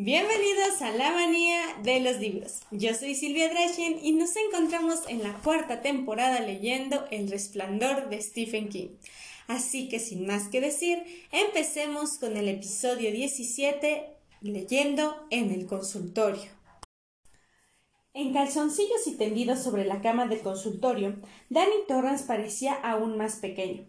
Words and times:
Bienvenidos 0.00 0.80
a 0.80 0.92
la 0.92 1.10
manía 1.10 1.60
de 1.82 1.98
los 1.98 2.20
libros. 2.20 2.60
Yo 2.70 2.94
soy 2.94 3.16
Silvia 3.16 3.48
Drachen 3.48 3.98
y 4.00 4.12
nos 4.12 4.36
encontramos 4.36 5.00
en 5.08 5.24
la 5.24 5.32
cuarta 5.42 5.82
temporada 5.82 6.38
leyendo 6.38 7.04
El 7.10 7.28
resplandor 7.28 8.08
de 8.08 8.22
Stephen 8.22 8.68
King. 8.68 8.90
Así 9.48 9.88
que 9.88 9.98
sin 9.98 10.24
más 10.24 10.50
que 10.50 10.60
decir, 10.60 11.02
empecemos 11.32 12.18
con 12.18 12.36
el 12.36 12.46
episodio 12.46 13.10
17, 13.10 14.06
leyendo 14.40 15.16
en 15.30 15.50
el 15.50 15.66
consultorio. 15.66 16.48
En 18.14 18.32
calzoncillos 18.32 19.04
y 19.06 19.16
tendidos 19.16 19.64
sobre 19.64 19.84
la 19.84 20.00
cama 20.00 20.28
del 20.28 20.42
consultorio, 20.42 21.16
Danny 21.50 21.74
Torrance 21.88 22.24
parecía 22.24 22.74
aún 22.74 23.16
más 23.16 23.38
pequeño. 23.38 23.84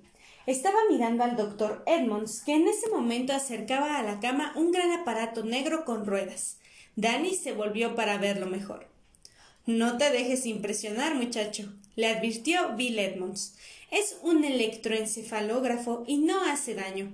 Estaba 0.45 0.77
mirando 0.89 1.23
al 1.23 1.35
doctor 1.35 1.83
Edmonds, 1.85 2.41
que 2.45 2.53
en 2.53 2.67
ese 2.67 2.89
momento 2.89 3.33
acercaba 3.33 3.97
a 3.97 4.03
la 4.03 4.19
cama 4.19 4.53
un 4.55 4.71
gran 4.71 4.91
aparato 4.91 5.43
negro 5.43 5.85
con 5.85 6.05
ruedas. 6.05 6.57
Danny 6.95 7.35
se 7.35 7.53
volvió 7.53 7.95
para 7.95 8.17
verlo 8.17 8.47
mejor. 8.47 8.87
No 9.65 9.97
te 9.97 10.09
dejes 10.09 10.45
impresionar, 10.45 11.15
muchacho, 11.15 11.71
le 11.95 12.07
advirtió 12.07 12.75
Bill 12.75 12.97
Edmonds. 12.97 13.55
Es 13.91 14.17
un 14.23 14.43
electroencefalógrafo 14.43 16.03
y 16.07 16.17
no 16.17 16.43
hace 16.45 16.73
daño. 16.73 17.11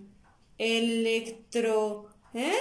Electro. 0.58 2.10
¿Eh? 2.34 2.54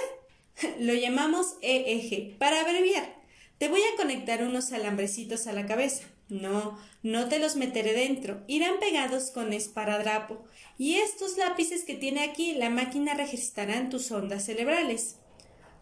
Lo 0.81 0.95
llamamos 0.95 1.57
EEG, 1.63 2.37
para 2.39 2.61
abreviar. 2.61 3.15
Te 3.59 3.69
voy 3.69 3.81
a 3.83 3.97
conectar 3.97 4.43
unos 4.43 4.73
alambrecitos 4.73 5.47
a 5.47 5.53
la 5.53 5.67
cabeza. 5.67 6.05
No, 6.41 6.77
no 7.03 7.29
te 7.29 7.39
los 7.39 7.55
meteré 7.55 7.93
dentro. 7.93 8.43
Irán 8.49 8.81
pegados 8.81 9.31
con 9.31 9.53
esparadrapo. 9.53 10.45
Y 10.79 10.97
estos 10.97 11.37
lápices 11.37 11.85
que 11.85 11.95
tiene 11.95 12.25
aquí, 12.25 12.55
la 12.55 12.71
máquina 12.71 13.15
registrarán 13.15 13.89
tus 13.89 14.11
ondas 14.11 14.45
cerebrales. 14.45 15.17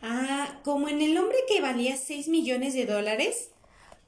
Ah, 0.02 0.60
como 0.62 0.88
en 0.88 1.01
el 1.01 1.16
hombre 1.16 1.38
que 1.48 1.60
valía 1.60 1.96
seis 1.96 2.29
millones 2.29 2.74
de 2.74 2.87
dólares. 2.87 3.51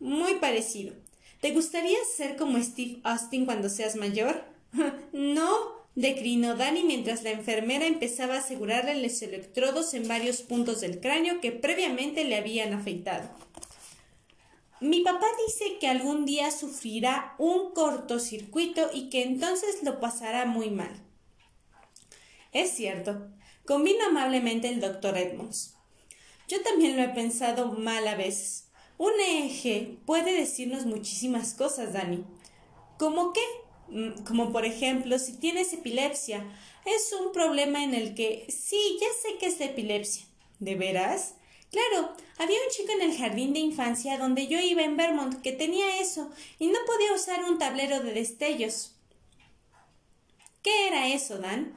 Muy 0.00 0.34
parecido. 0.34 0.94
¿Te 1.40 1.52
gustaría 1.52 1.98
ser 2.16 2.36
como 2.36 2.62
Steve 2.62 3.00
Austin 3.04 3.46
cuando 3.46 3.70
seas 3.70 3.96
mayor? 3.96 4.44
no, 5.12 5.48
declinó 5.94 6.56
Danny 6.56 6.82
mientras 6.82 7.22
la 7.22 7.30
enfermera 7.30 7.86
empezaba 7.86 8.34
a 8.34 8.38
asegurarle 8.38 9.00
los 9.02 9.22
electrodos 9.22 9.94
en 9.94 10.08
varios 10.08 10.42
puntos 10.42 10.80
del 10.80 11.00
cráneo 11.00 11.40
que 11.40 11.52
previamente 11.52 12.24
le 12.24 12.36
habían 12.36 12.74
afeitado. 12.74 13.30
Mi 14.84 15.00
papá 15.00 15.24
dice 15.46 15.78
que 15.78 15.88
algún 15.88 16.26
día 16.26 16.50
sufrirá 16.50 17.34
un 17.38 17.72
cortocircuito 17.72 18.90
y 18.92 19.08
que 19.08 19.22
entonces 19.22 19.82
lo 19.82 19.98
pasará 19.98 20.44
muy 20.44 20.68
mal. 20.68 21.02
Es 22.52 22.72
cierto, 22.72 23.30
convino 23.64 24.04
amablemente 24.04 24.68
el 24.68 24.82
doctor 24.82 25.16
Edmonds. 25.16 25.74
Yo 26.48 26.60
también 26.60 26.98
lo 26.98 27.02
he 27.02 27.08
pensado 27.08 27.72
mal 27.72 28.06
a 28.06 28.14
veces. 28.14 28.68
Un 28.98 29.12
eje 29.26 29.96
puede 30.04 30.38
decirnos 30.38 30.84
muchísimas 30.84 31.54
cosas, 31.54 31.94
Dani. 31.94 32.22
¿Cómo 32.98 33.32
qué? 33.32 33.40
Mm, 33.88 34.24
como 34.24 34.52
por 34.52 34.66
ejemplo, 34.66 35.18
si 35.18 35.32
tienes 35.38 35.72
epilepsia. 35.72 36.44
Es 36.84 37.10
un 37.18 37.32
problema 37.32 37.82
en 37.82 37.94
el 37.94 38.14
que 38.14 38.44
sí, 38.50 38.98
ya 39.00 39.06
sé 39.22 39.38
que 39.38 39.46
es 39.46 39.58
epilepsia. 39.62 40.26
¿De 40.58 40.74
veras? 40.74 41.36
Claro, 41.74 42.12
había 42.38 42.56
un 42.56 42.70
chico 42.70 42.92
en 42.92 43.02
el 43.02 43.18
jardín 43.18 43.52
de 43.52 43.58
infancia 43.58 44.16
donde 44.16 44.46
yo 44.46 44.60
iba 44.60 44.84
en 44.84 44.96
Vermont 44.96 45.42
que 45.42 45.50
tenía 45.50 45.98
eso 45.98 46.30
y 46.60 46.68
no 46.68 46.78
podía 46.86 47.12
usar 47.12 47.42
un 47.42 47.58
tablero 47.58 47.98
de 47.98 48.12
destellos. 48.12 48.94
¿Qué 50.62 50.86
era 50.86 51.08
eso, 51.08 51.38
Dan? 51.38 51.74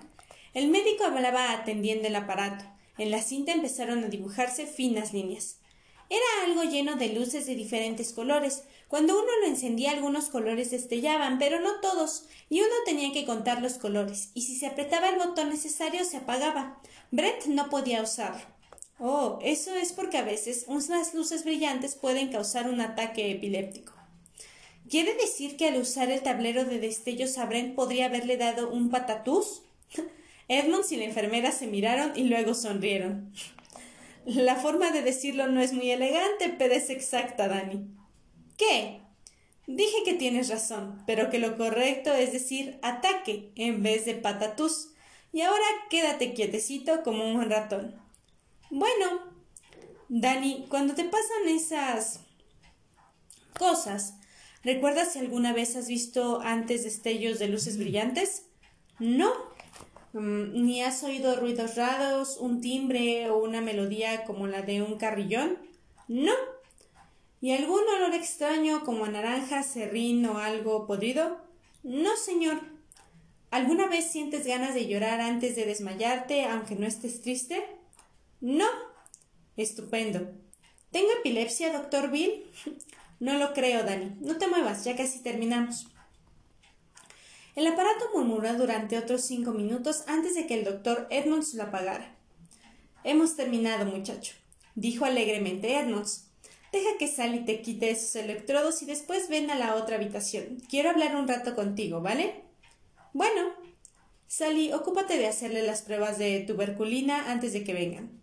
El 0.53 0.67
médico 0.67 1.05
hablaba 1.05 1.51
atendiendo 1.51 2.09
el 2.09 2.15
aparato. 2.15 2.63
En 2.99 3.09
la 3.09 3.23
cinta 3.23 3.53
empezaron 3.53 4.03
a 4.03 4.07
dibujarse 4.07 4.67
finas 4.67 5.13
líneas. 5.13 5.61
Era 6.11 6.45
algo 6.45 6.61
lleno 6.61 6.95
de 6.95 7.13
luces 7.13 7.47
de 7.47 7.55
diferentes 7.55 8.13
colores. 8.13 8.65
Cuando 8.87 9.19
uno 9.19 9.31
lo 9.41 9.47
encendía 9.47 9.93
algunos 9.93 10.29
colores 10.29 10.69
destellaban, 10.69 11.39
pero 11.39 11.59
no 11.59 11.79
todos, 11.81 12.25
y 12.49 12.59
uno 12.59 12.75
tenía 12.85 13.11
que 13.13 13.25
contar 13.25 13.63
los 13.63 13.79
colores, 13.79 14.29
y 14.35 14.43
si 14.43 14.55
se 14.55 14.67
apretaba 14.67 15.09
el 15.09 15.17
botón 15.17 15.49
necesario 15.49 16.05
se 16.05 16.17
apagaba. 16.17 16.79
Brett 17.09 17.47
no 17.47 17.71
podía 17.71 18.03
usarlo. 18.03 18.56
Oh, 18.99 19.37
eso 19.43 19.75
es 19.75 19.93
porque 19.93 20.17
a 20.17 20.23
veces 20.23 20.65
unas 20.67 21.13
luces 21.13 21.43
brillantes 21.43 21.95
pueden 21.95 22.29
causar 22.29 22.67
un 22.67 22.81
ataque 22.81 23.31
epiléptico. 23.31 23.93
¿Quiere 24.89 25.13
decir 25.15 25.57
que 25.57 25.67
al 25.67 25.77
usar 25.79 26.09
el 26.09 26.21
tablero 26.21 26.65
de 26.65 26.79
destellos 26.79 27.37
a 27.37 27.49
podría 27.75 28.05
haberle 28.05 28.37
dado 28.37 28.71
un 28.71 28.89
patatús? 28.89 29.61
Edmonds 30.47 30.91
y 30.91 30.95
la 30.95 31.03
enfermera 31.03 31.51
se 31.51 31.67
miraron 31.67 32.13
y 32.15 32.23
luego 32.23 32.53
sonrieron. 32.53 33.33
La 34.25 34.55
forma 34.55 34.91
de 34.91 35.03
decirlo 35.03 35.47
no 35.47 35.61
es 35.61 35.73
muy 35.73 35.91
elegante, 35.91 36.55
pero 36.57 36.73
es 36.73 36.89
exacta, 36.89 37.47
Dani. 37.47 37.85
¿Qué? 38.57 39.01
Dije 39.67 39.97
que 40.05 40.13
tienes 40.13 40.49
razón, 40.49 41.03
pero 41.05 41.29
que 41.29 41.39
lo 41.39 41.57
correcto 41.57 42.13
es 42.13 42.31
decir 42.31 42.79
ataque 42.81 43.51
en 43.55 43.83
vez 43.83 44.05
de 44.05 44.15
patatús. 44.15 44.93
Y 45.33 45.41
ahora 45.41 45.65
quédate 45.89 46.33
quietecito 46.33 47.03
como 47.03 47.29
un 47.29 47.49
ratón. 47.49 48.06
Bueno, 48.69 49.21
Dani, 50.09 50.65
cuando 50.67 50.93
te 50.93 51.05
pasan 51.05 51.47
esas 51.47 52.19
cosas, 53.57 54.15
¿recuerdas 54.63 55.13
si 55.13 55.19
alguna 55.19 55.53
vez 55.53 55.75
has 55.77 55.87
visto 55.87 56.41
antes 56.41 56.83
destellos 56.83 57.39
de 57.39 57.47
luces 57.47 57.77
brillantes? 57.77 58.47
No. 58.99 59.31
Mm, 60.11 60.65
¿Ni 60.65 60.81
has 60.81 61.01
oído 61.03 61.37
ruidos 61.37 61.75
raros, 61.75 62.37
un 62.37 62.59
timbre 62.59 63.29
o 63.29 63.37
una 63.37 63.61
melodía 63.61 64.25
como 64.25 64.47
la 64.47 64.61
de 64.61 64.81
un 64.81 64.97
carrillón? 64.97 65.57
No. 66.09 66.33
¿Y 67.39 67.53
algún 67.53 67.83
olor 67.87 68.13
extraño 68.15 68.83
como 68.83 69.05
a 69.05 69.09
naranja, 69.09 69.63
serrín 69.63 70.25
o 70.25 70.39
algo 70.39 70.87
podrido? 70.87 71.39
No, 71.83 72.17
señor. 72.17 72.59
¿Alguna 73.49 73.87
vez 73.87 74.11
sientes 74.11 74.45
ganas 74.45 74.73
de 74.73 74.87
llorar 74.87 75.21
antes 75.21 75.55
de 75.55 75.65
desmayarte, 75.65 76.45
aunque 76.45 76.75
no 76.75 76.85
estés 76.85 77.21
triste? 77.21 77.63
No. 78.41 78.67
Estupendo. 79.55 80.31
¿Tengo 80.91 81.09
epilepsia, 81.19 81.73
doctor 81.73 82.11
Bill? 82.11 82.43
No 83.19 83.33
lo 83.33 83.51
creo, 83.53 83.83
Dani. 83.83 84.15
No 84.19 84.37
te 84.37 84.47
muevas, 84.47 84.83
ya 84.83 84.95
casi 84.95 85.23
terminamos. 85.23 85.87
El 87.55 87.65
aparato 87.65 88.11
murmuró 88.13 88.53
durante 88.53 88.95
otros 88.95 89.21
cinco 89.23 89.53
minutos 89.53 90.03
antes 90.05 90.35
de 90.35 90.45
que 90.45 90.53
el 90.53 90.63
doctor 90.63 91.07
Edmonds 91.09 91.55
lo 91.55 91.63
apagara. 91.63 92.15
Hemos 93.03 93.35
terminado, 93.35 93.85
muchacho, 93.85 94.35
dijo 94.75 95.05
alegremente 95.05 95.79
Edmonds. 95.79 96.29
Deja 96.71 96.89
que 96.99 97.07
Sally 97.07 97.43
te 97.45 97.63
quite 97.63 97.89
esos 97.89 98.15
electrodos 98.15 98.83
y 98.83 98.85
después 98.85 99.29
ven 99.29 99.49
a 99.49 99.55
la 99.55 99.73
otra 99.73 99.95
habitación. 99.95 100.61
Quiero 100.69 100.91
hablar 100.91 101.15
un 101.15 101.27
rato 101.27 101.55
contigo, 101.55 102.01
¿vale? 102.01 102.43
Bueno. 103.13 103.53
Sally, 104.27 104.73
ocúpate 104.73 105.17
de 105.17 105.25
hacerle 105.25 105.63
las 105.63 105.81
pruebas 105.81 106.19
de 106.19 106.41
tuberculina 106.41 107.31
antes 107.31 107.53
de 107.53 107.63
que 107.63 107.73
vengan. 107.73 108.21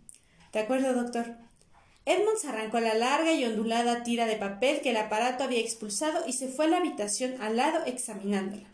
De 0.55 0.61
acuerdo, 0.61 0.95
doctor. 0.95 1.35
Edmonds 2.07 2.45
arrancó 2.45 2.79
la 2.79 2.95
larga 2.95 3.33
y 3.33 3.45
ondulada 3.45 4.05
tira 4.05 4.25
de 4.25 4.37
papel 4.37 4.83
que 4.83 4.91
el 4.91 4.97
aparato 4.97 5.43
había 5.43 5.59
expulsado 5.59 6.29
y 6.29 6.33
se 6.33 6.47
fue 6.47 6.67
a 6.67 6.69
la 6.69 6.77
habitación 6.77 7.43
al 7.43 7.57
lado 7.57 7.85
examinándola. 7.87 8.69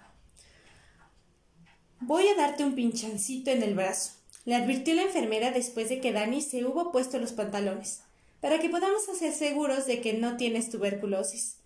Voy 2.00 2.28
a 2.28 2.34
darte 2.34 2.64
un 2.64 2.74
pinchancito 2.74 3.50
en 3.50 3.62
el 3.62 3.74
brazo, 3.74 4.12
le 4.44 4.56
advirtió 4.56 4.92
la 4.94 5.02
enfermera 5.02 5.52
después 5.52 5.88
de 5.88 6.02
que 6.02 6.12
Danny 6.12 6.42
se 6.42 6.66
hubo 6.66 6.92
puesto 6.92 7.18
los 7.18 7.32
pantalones, 7.32 8.02
para 8.42 8.58
que 8.58 8.68
podamos 8.68 9.08
hacer 9.08 9.32
seguros 9.32 9.86
de 9.86 10.02
que 10.02 10.12
no 10.12 10.36
tienes 10.36 10.68
tuberculosis. 10.68 11.56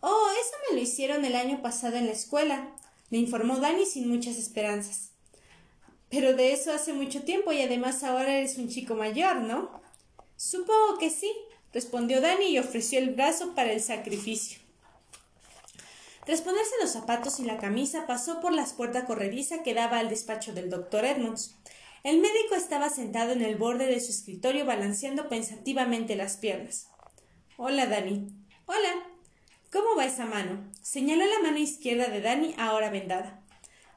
Oh, 0.00 0.26
eso 0.32 0.56
me 0.68 0.76
lo 0.76 0.82
hicieron 0.82 1.24
el 1.24 1.36
año 1.36 1.62
pasado 1.62 1.96
en 1.96 2.06
la 2.06 2.12
escuela, 2.12 2.68
le 3.08 3.16
informó 3.16 3.56
Danny 3.56 3.86
sin 3.86 4.08
muchas 4.08 4.36
esperanzas. 4.36 5.13
Pero 6.14 6.34
de 6.34 6.52
eso 6.52 6.72
hace 6.72 6.92
mucho 6.92 7.22
tiempo 7.22 7.52
y 7.52 7.60
además 7.60 8.04
ahora 8.04 8.36
eres 8.36 8.56
un 8.56 8.68
chico 8.68 8.94
mayor, 8.94 9.38
¿no? 9.38 9.82
Supongo 10.36 10.96
que 10.96 11.10
sí, 11.10 11.32
respondió 11.72 12.20
Danny 12.20 12.46
y 12.46 12.58
ofreció 12.60 13.00
el 13.00 13.10
brazo 13.10 13.52
para 13.56 13.72
el 13.72 13.82
sacrificio. 13.82 14.60
Tras 16.24 16.40
ponerse 16.40 16.70
los 16.80 16.92
zapatos 16.92 17.40
y 17.40 17.44
la 17.44 17.58
camisa, 17.58 18.06
pasó 18.06 18.40
por 18.40 18.52
la 18.52 18.64
puerta 18.64 19.06
corrediza 19.06 19.64
que 19.64 19.74
daba 19.74 19.98
al 19.98 20.08
despacho 20.08 20.52
del 20.52 20.70
doctor 20.70 21.04
Edmonds. 21.04 21.56
El 22.04 22.18
médico 22.18 22.54
estaba 22.54 22.90
sentado 22.90 23.32
en 23.32 23.42
el 23.42 23.56
borde 23.56 23.86
de 23.86 23.98
su 23.98 24.12
escritorio 24.12 24.64
balanceando 24.64 25.28
pensativamente 25.28 26.14
las 26.14 26.36
piernas. 26.36 26.86
Hola, 27.56 27.86
Danny. 27.86 28.28
Hola. 28.66 28.90
¿Cómo 29.72 29.96
va 29.96 30.04
esa 30.04 30.26
mano? 30.26 30.70
Señaló 30.80 31.26
la 31.26 31.40
mano 31.40 31.58
izquierda 31.58 32.06
de 32.06 32.20
Danny, 32.20 32.54
ahora 32.56 32.90
vendada. 32.90 33.43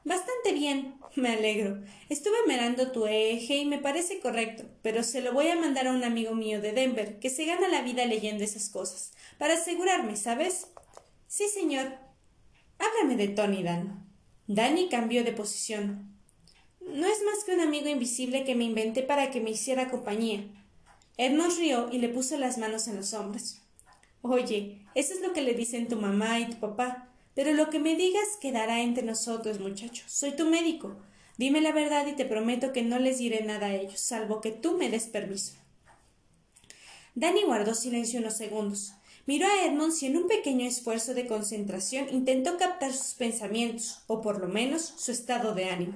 Bastante 0.08 0.54
bien, 0.54 0.94
me 1.16 1.28
alegro. 1.28 1.82
Estuve 2.08 2.38
mirando 2.46 2.92
tu 2.92 3.06
eje 3.06 3.56
y 3.56 3.66
me 3.66 3.78
parece 3.78 4.20
correcto, 4.20 4.64
pero 4.80 5.02
se 5.02 5.20
lo 5.20 5.34
voy 5.34 5.48
a 5.48 5.56
mandar 5.56 5.86
a 5.86 5.92
un 5.92 6.02
amigo 6.02 6.34
mío 6.34 6.62
de 6.62 6.72
Denver, 6.72 7.18
que 7.18 7.28
se 7.28 7.44
gana 7.44 7.68
la 7.68 7.82
vida 7.82 8.06
leyendo 8.06 8.42
esas 8.42 8.70
cosas, 8.70 9.12
para 9.36 9.52
asegurarme, 9.52 10.16
¿sabes? 10.16 10.68
Sí, 11.26 11.44
señor. 11.52 11.92
Háblame 12.78 13.16
de 13.16 13.28
Tony, 13.28 13.62
Dan. 13.62 14.08
Danny 14.46 14.88
cambió 14.88 15.24
de 15.24 15.32
posición. 15.32 16.18
No 16.80 17.06
es 17.06 17.22
más 17.26 17.44
que 17.44 17.52
un 17.52 17.60
amigo 17.60 17.90
invisible 17.90 18.44
que 18.44 18.54
me 18.54 18.64
inventé 18.64 19.02
para 19.02 19.30
que 19.30 19.42
me 19.42 19.50
hiciera 19.50 19.90
compañía. 19.90 20.42
Edmond 21.18 21.58
rió 21.58 21.90
y 21.92 21.98
le 21.98 22.08
puso 22.08 22.38
las 22.38 22.56
manos 22.56 22.88
en 22.88 22.96
los 22.96 23.12
hombros. 23.12 23.60
Oye, 24.22 24.86
eso 24.94 25.12
es 25.12 25.20
lo 25.20 25.34
que 25.34 25.42
le 25.42 25.52
dicen 25.52 25.86
tu 25.86 25.96
mamá 25.96 26.40
y 26.40 26.46
tu 26.46 26.60
papá. 26.60 27.07
Pero 27.38 27.52
lo 27.52 27.70
que 27.70 27.78
me 27.78 27.94
digas 27.94 28.36
quedará 28.40 28.82
entre 28.82 29.04
nosotros, 29.04 29.60
muchacho. 29.60 30.02
Soy 30.08 30.32
tu 30.32 30.46
médico. 30.46 30.96
Dime 31.36 31.60
la 31.60 31.70
verdad 31.70 32.04
y 32.08 32.14
te 32.14 32.24
prometo 32.24 32.72
que 32.72 32.82
no 32.82 32.98
les 32.98 33.18
diré 33.18 33.44
nada 33.44 33.66
a 33.66 33.74
ellos, 33.76 34.00
salvo 34.00 34.40
que 34.40 34.50
tú 34.50 34.76
me 34.76 34.90
des 34.90 35.06
permiso. 35.06 35.52
Danny 37.14 37.44
guardó 37.44 37.76
silencio 37.76 38.18
unos 38.18 38.36
segundos. 38.36 38.94
Miró 39.26 39.46
a 39.46 39.64
Edmonds 39.64 40.02
y 40.02 40.06
en 40.06 40.16
un 40.16 40.26
pequeño 40.26 40.66
esfuerzo 40.66 41.14
de 41.14 41.28
concentración 41.28 42.08
intentó 42.10 42.58
captar 42.58 42.92
sus 42.92 43.14
pensamientos, 43.14 44.00
o 44.08 44.20
por 44.20 44.40
lo 44.40 44.48
menos 44.48 44.94
su 44.96 45.12
estado 45.12 45.54
de 45.54 45.66
ánimo. 45.66 45.94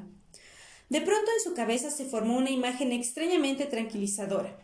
De 0.90 1.00
pronto 1.00 1.28
en 1.36 1.42
su 1.42 1.54
cabeza 1.54 1.90
se 1.90 2.04
formó 2.04 2.36
una 2.36 2.50
imagen 2.50 2.92
extrañamente 2.92 3.66
tranquilizadora. 3.66 4.56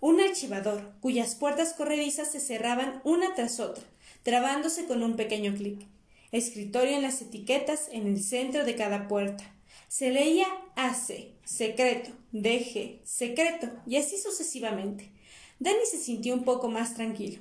Un 0.00 0.20
archivador, 0.20 0.90
cuyas 1.00 1.36
puertas 1.36 1.72
corredizas 1.74 2.32
se 2.32 2.40
cerraban 2.40 3.00
una 3.04 3.32
tras 3.36 3.60
otra, 3.60 3.84
trabándose 4.24 4.86
con 4.86 5.04
un 5.04 5.14
pequeño 5.14 5.54
clic. 5.54 5.86
Escritorio 6.32 6.96
en 6.96 7.02
las 7.02 7.22
etiquetas 7.22 7.88
en 7.92 8.06
el 8.06 8.22
centro 8.22 8.64
de 8.64 8.74
cada 8.74 9.08
puerta. 9.08 9.44
Se 9.88 10.10
leía 10.10 10.46
AC, 10.74 11.34
secreto, 11.44 12.10
DG, 12.32 13.00
secreto, 13.04 13.70
y 13.86 13.96
así 13.96 14.18
sucesivamente. 14.18 15.12
Danny 15.58 15.86
se 15.90 15.98
sintió 15.98 16.34
un 16.34 16.44
poco 16.44 16.68
más 16.68 16.94
tranquilo. 16.94 17.40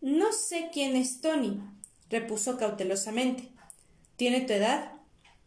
No 0.00 0.32
sé 0.32 0.70
quién 0.72 0.94
es 0.94 1.20
Tony, 1.20 1.60
repuso 2.10 2.56
cautelosamente. 2.56 3.48
¿Tiene 4.16 4.42
tu 4.42 4.52
edad? 4.52 4.92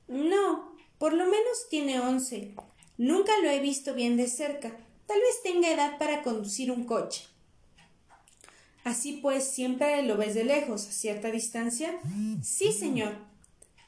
No, 0.07 0.75
por 0.97 1.13
lo 1.13 1.25
menos 1.25 1.69
tiene 1.69 1.99
once. 1.99 2.53
Nunca 2.97 3.31
lo 3.41 3.49
he 3.49 3.59
visto 3.59 3.93
bien 3.93 4.17
de 4.17 4.27
cerca. 4.27 4.75
Tal 5.05 5.19
vez 5.19 5.41
tenga 5.43 5.71
edad 5.71 5.97
para 5.97 6.23
conducir 6.23 6.71
un 6.71 6.85
coche. 6.85 7.23
Así 8.83 9.13
pues, 9.21 9.45
siempre 9.45 10.03
lo 10.03 10.17
ves 10.17 10.33
de 10.33 10.43
lejos, 10.43 10.87
a 10.87 10.91
cierta 10.91 11.31
distancia. 11.31 11.99
Sí, 12.41 12.73
señor. 12.73 13.15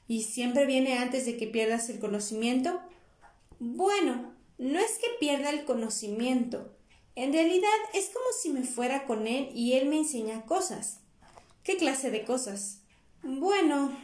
¿Y 0.08 0.24
siempre 0.24 0.66
viene 0.66 0.98
antes 0.98 1.26
de 1.26 1.38
que 1.38 1.48
pierdas 1.48 1.90
el 1.90 2.00
conocimiento? 2.00 2.80
Bueno, 3.60 4.34
no 4.58 4.80
es 4.80 5.00
que 5.00 5.08
pierda 5.20 5.50
el 5.50 5.66
conocimiento, 5.66 6.74
en 7.16 7.32
realidad 7.32 7.70
es 7.94 8.08
como 8.08 8.26
si 8.42 8.50
me 8.50 8.64
fuera 8.64 9.06
con 9.06 9.28
él 9.28 9.50
y 9.54 9.74
él 9.74 9.88
me 9.88 9.98
enseña 9.98 10.46
cosas. 10.46 11.00
¿Qué 11.64 11.78
clase 11.78 12.10
de 12.10 12.26
cosas? 12.26 12.80
Bueno. 13.22 13.96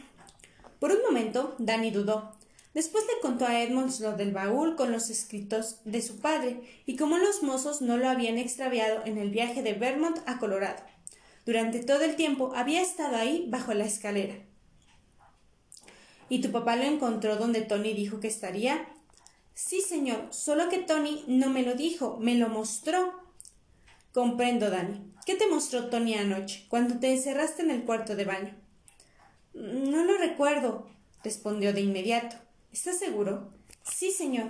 Por 0.78 0.92
un 0.92 1.02
momento, 1.02 1.56
Danny 1.58 1.90
dudó. 1.90 2.32
Después 2.74 3.04
le 3.04 3.20
contó 3.20 3.46
a 3.46 3.62
Edmonds 3.62 3.98
lo 4.00 4.12
del 4.12 4.32
baúl 4.32 4.76
con 4.76 4.92
los 4.92 5.10
escritos 5.10 5.80
de 5.84 6.02
su 6.02 6.20
padre 6.20 6.60
y 6.86 6.96
cómo 6.96 7.18
los 7.18 7.42
mozos 7.42 7.82
no 7.82 7.96
lo 7.96 8.08
habían 8.08 8.38
extraviado 8.38 9.04
en 9.04 9.18
el 9.18 9.30
viaje 9.30 9.62
de 9.62 9.72
Vermont 9.72 10.18
a 10.26 10.38
Colorado. 10.38 10.82
Durante 11.44 11.82
todo 11.82 12.02
el 12.02 12.14
tiempo 12.14 12.52
había 12.54 12.80
estado 12.80 13.16
ahí 13.16 13.46
bajo 13.48 13.74
la 13.74 13.86
escalera. 13.86 14.36
¿Y 16.28 16.40
tu 16.40 16.52
papá 16.52 16.76
lo 16.76 16.84
encontró 16.84 17.36
donde 17.36 17.62
Tony 17.62 17.92
dijo 17.92 18.20
que 18.20 18.28
estaría? 18.28 18.86
Sí, 19.52 19.80
señor, 19.80 20.28
solo 20.30 20.68
que 20.68 20.78
Tony 20.78 21.24
no 21.26 21.50
me 21.50 21.64
lo 21.64 21.74
dijo, 21.74 22.18
me 22.20 22.36
lo 22.36 22.48
mostró. 22.48 23.12
Comprendo, 24.12 24.70
Dani. 24.70 25.12
¿Qué 25.26 25.34
te 25.34 25.48
mostró 25.48 25.90
Tony 25.90 26.14
anoche, 26.14 26.66
cuando 26.68 26.98
te 26.98 27.12
encerraste 27.12 27.62
en 27.62 27.70
el 27.70 27.82
cuarto 27.82 28.14
de 28.14 28.24
baño? 28.24 28.54
No 29.54 30.04
lo 30.04 30.16
recuerdo, 30.18 30.88
respondió 31.24 31.72
de 31.72 31.80
inmediato. 31.80 32.36
¿Estás 32.72 33.00
seguro? 33.00 33.48
Sí, 33.82 34.12
señor. 34.12 34.46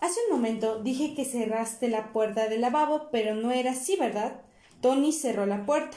Hace 0.00 0.18
un 0.28 0.36
momento 0.36 0.82
dije 0.82 1.14
que 1.14 1.24
cerraste 1.24 1.88
la 1.88 2.12
puerta 2.12 2.48
del 2.48 2.60
lavabo, 2.60 3.08
pero 3.12 3.36
no 3.36 3.52
era 3.52 3.70
así, 3.70 3.96
¿verdad? 3.96 4.42
Tony 4.80 5.12
cerró 5.12 5.46
la 5.46 5.64
puerta. 5.64 5.96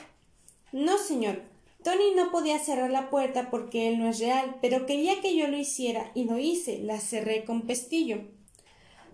No, 0.72 1.00
señor. 1.00 1.42
Tony 1.84 2.14
no 2.16 2.30
podía 2.30 2.60
cerrar 2.60 2.92
la 2.92 3.10
puerta 3.10 3.50
porque 3.50 3.88
él 3.88 3.98
no 3.98 4.08
es 4.08 4.20
real, 4.20 4.58
pero 4.62 4.86
quería 4.86 5.22
que 5.22 5.36
yo 5.36 5.48
lo 5.48 5.58
hiciera 5.58 6.12
y 6.14 6.26
lo 6.26 6.38
hice, 6.38 6.80
la 6.80 7.00
cerré 7.00 7.46
con 7.46 7.64
pestillo. 7.64 8.22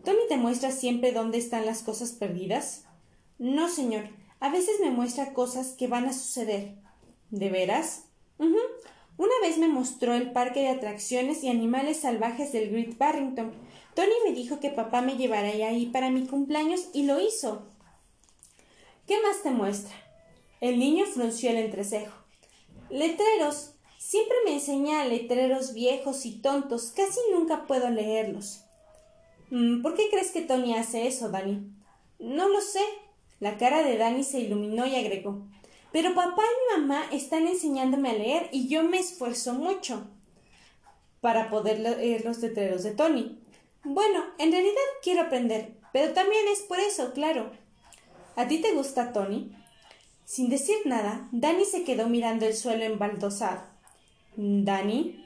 ¿Tony 0.04 0.20
te 0.28 0.36
muestra 0.36 0.72
siempre 0.72 1.14
dónde 1.14 1.38
están 1.38 1.66
las 1.66 1.84
cosas 1.84 2.12
perdidas? 2.12 2.84
No, 3.40 3.70
señor. 3.70 4.10
A 4.42 4.50
veces 4.50 4.82
me 4.82 4.92
muestra 4.92 5.34
cosas 5.34 5.70
que 5.70 5.88
van 5.88 6.06
a 6.06 6.14
suceder. 6.14 6.76
¿De 7.30 7.50
veras? 7.50 8.04
Una 9.18 9.34
vez 9.42 9.58
me 9.58 9.68
mostró 9.68 10.14
el 10.14 10.32
parque 10.32 10.62
de 10.62 10.70
atracciones 10.70 11.44
y 11.44 11.50
animales 11.50 12.02
salvajes 12.02 12.52
del 12.52 12.70
Great 12.70 12.98
Barrington. 12.98 13.54
Tony 13.94 14.12
me 14.26 14.34
dijo 14.34 14.60
que 14.60 14.70
papá 14.70 15.02
me 15.02 15.16
llevaría 15.16 15.70
ahí 15.70 15.86
para 15.86 16.10
mi 16.10 16.28
cumpleaños 16.28 16.90
y 16.94 17.04
lo 17.04 17.22
hizo. 17.22 17.66
¿Qué 19.08 19.22
más 19.22 19.42
te 19.42 19.52
muestra? 19.52 19.96
El 20.60 20.80
niño 20.80 21.06
frunció 21.06 21.52
el 21.52 21.58
entrecejo. 21.58 22.14
Letreros. 22.90 23.72
Siempre 23.98 24.36
me 24.46 24.54
enseña 24.54 25.06
letreros 25.06 25.74
viejos 25.74 26.26
y 26.26 26.42
tontos. 26.42 26.92
Casi 26.92 27.20
nunca 27.32 27.66
puedo 27.66 27.90
leerlos. 27.90 28.66
Mm, 29.50 29.82
¿Por 29.82 29.96
qué 29.96 30.10
crees 30.10 30.32
que 30.32 30.42
Tony 30.42 30.76
hace 30.76 31.08
eso, 31.08 31.30
Dani? 31.30 31.72
No 32.20 32.50
lo 32.50 32.62
sé. 32.62 32.82
La 33.40 33.58
cara 33.58 33.84
de 33.84 33.98
Dani 33.98 34.24
se 34.24 34.40
iluminó 34.40 34.86
y 34.86 34.96
agregó. 34.96 35.48
Pero 35.96 36.14
papá 36.14 36.42
y 36.44 36.78
mamá 36.78 37.06
están 37.14 37.48
enseñándome 37.48 38.10
a 38.10 38.16
leer 38.16 38.50
y 38.52 38.68
yo 38.68 38.84
me 38.84 39.00
esfuerzo 39.00 39.54
mucho 39.54 40.06
para 41.22 41.50
poder 41.50 41.80
leer 41.80 42.26
los 42.26 42.40
letreros 42.40 42.84
de 42.84 42.92
Tony. 42.92 43.40
Bueno, 43.86 44.26
en 44.38 44.52
realidad 44.52 44.76
quiero 45.02 45.22
aprender, 45.22 45.78
pero 45.94 46.12
también 46.12 46.50
es 46.50 46.64
por 46.64 46.82
eso, 46.82 47.14
claro. 47.14 47.50
¿A 48.36 48.46
ti 48.46 48.58
te 48.58 48.74
gusta 48.74 49.14
Tony? 49.14 49.56
Sin 50.26 50.50
decir 50.50 50.76
nada, 50.84 51.30
Dani 51.32 51.64
se 51.64 51.86
quedó 51.86 52.10
mirando 52.10 52.46
el 52.46 52.58
suelo 52.58 52.84
embaldosado. 52.84 53.64
¿Dani? 54.36 55.26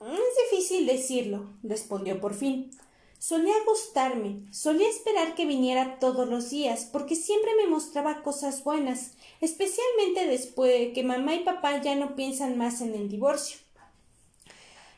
Es 0.00 0.50
difícil 0.50 0.86
decirlo, 0.86 1.50
respondió 1.62 2.22
por 2.22 2.32
fin. 2.32 2.70
Solía 3.18 3.54
gustarme, 3.66 4.42
solía 4.52 4.88
esperar 4.88 5.34
que 5.34 5.44
viniera 5.44 5.98
todos 5.98 6.28
los 6.28 6.50
días, 6.50 6.88
porque 6.92 7.16
siempre 7.16 7.50
me 7.56 7.66
mostraba 7.66 8.22
cosas 8.22 8.62
buenas, 8.62 9.12
especialmente 9.40 10.26
después 10.28 10.70
de 10.72 10.92
que 10.92 11.02
mamá 11.02 11.34
y 11.34 11.40
papá 11.40 11.82
ya 11.82 11.96
no 11.96 12.14
piensan 12.14 12.56
más 12.56 12.80
en 12.80 12.94
el 12.94 13.08
divorcio. 13.08 13.58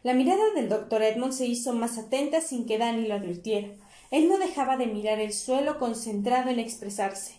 La 0.03 0.13
mirada 0.13 0.51
del 0.55 0.69
doctor 0.69 1.03
Edmond 1.03 1.33
se 1.33 1.47
hizo 1.47 1.73
más 1.73 1.97
atenta 1.97 2.43
sin 2.43 2.67
que 2.67 2.77
Dani 2.77 3.07
lo 3.07 3.15
advirtiera. 3.15 3.69
Él 4.11 4.29
no 4.29 4.39
dejaba 4.39 4.77
de 4.77 4.87
mirar 4.87 5.19
el 5.19 5.33
suelo 5.33 5.79
concentrado 5.79 6.51
en 6.51 6.59
expresarse. 6.59 7.35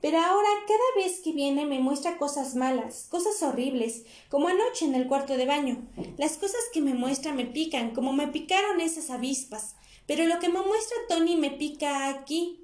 Pero 0.00 0.18
ahora 0.18 0.48
cada 0.68 1.04
vez 1.04 1.20
que 1.20 1.32
viene 1.32 1.66
me 1.66 1.78
muestra 1.78 2.18
cosas 2.18 2.54
malas, 2.56 3.06
cosas 3.08 3.42
horribles, 3.42 4.04
como 4.28 4.48
anoche 4.48 4.84
en 4.84 4.94
el 4.94 5.08
cuarto 5.08 5.36
de 5.36 5.46
baño. 5.46 5.88
Las 6.18 6.36
cosas 6.36 6.60
que 6.72 6.80
me 6.80 6.94
muestra 6.94 7.32
me 7.32 7.46
pican, 7.46 7.94
como 7.94 8.12
me 8.12 8.28
picaron 8.28 8.80
esas 8.80 9.10
avispas. 9.10 9.76
Pero 10.06 10.26
lo 10.26 10.38
que 10.38 10.48
me 10.48 10.60
muestra 10.60 10.96
Tony 11.08 11.36
me 11.36 11.50
pica 11.50 12.08
aquí. 12.08 12.60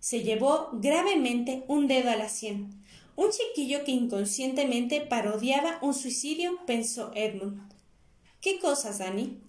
Se 0.00 0.22
llevó 0.22 0.70
gravemente 0.72 1.64
un 1.68 1.86
dedo 1.86 2.10
a 2.10 2.16
la 2.16 2.28
sien. 2.28 2.70
Un 3.16 3.30
chiquillo 3.30 3.84
que 3.84 3.90
inconscientemente 3.90 5.00
parodiaba 5.00 5.78
un 5.82 5.92
suicidio, 5.92 6.58
pensó 6.66 7.10
Edmund. 7.14 7.60
¿Qué 8.40 8.60
cosas, 8.60 8.98
Dani? 8.98 9.40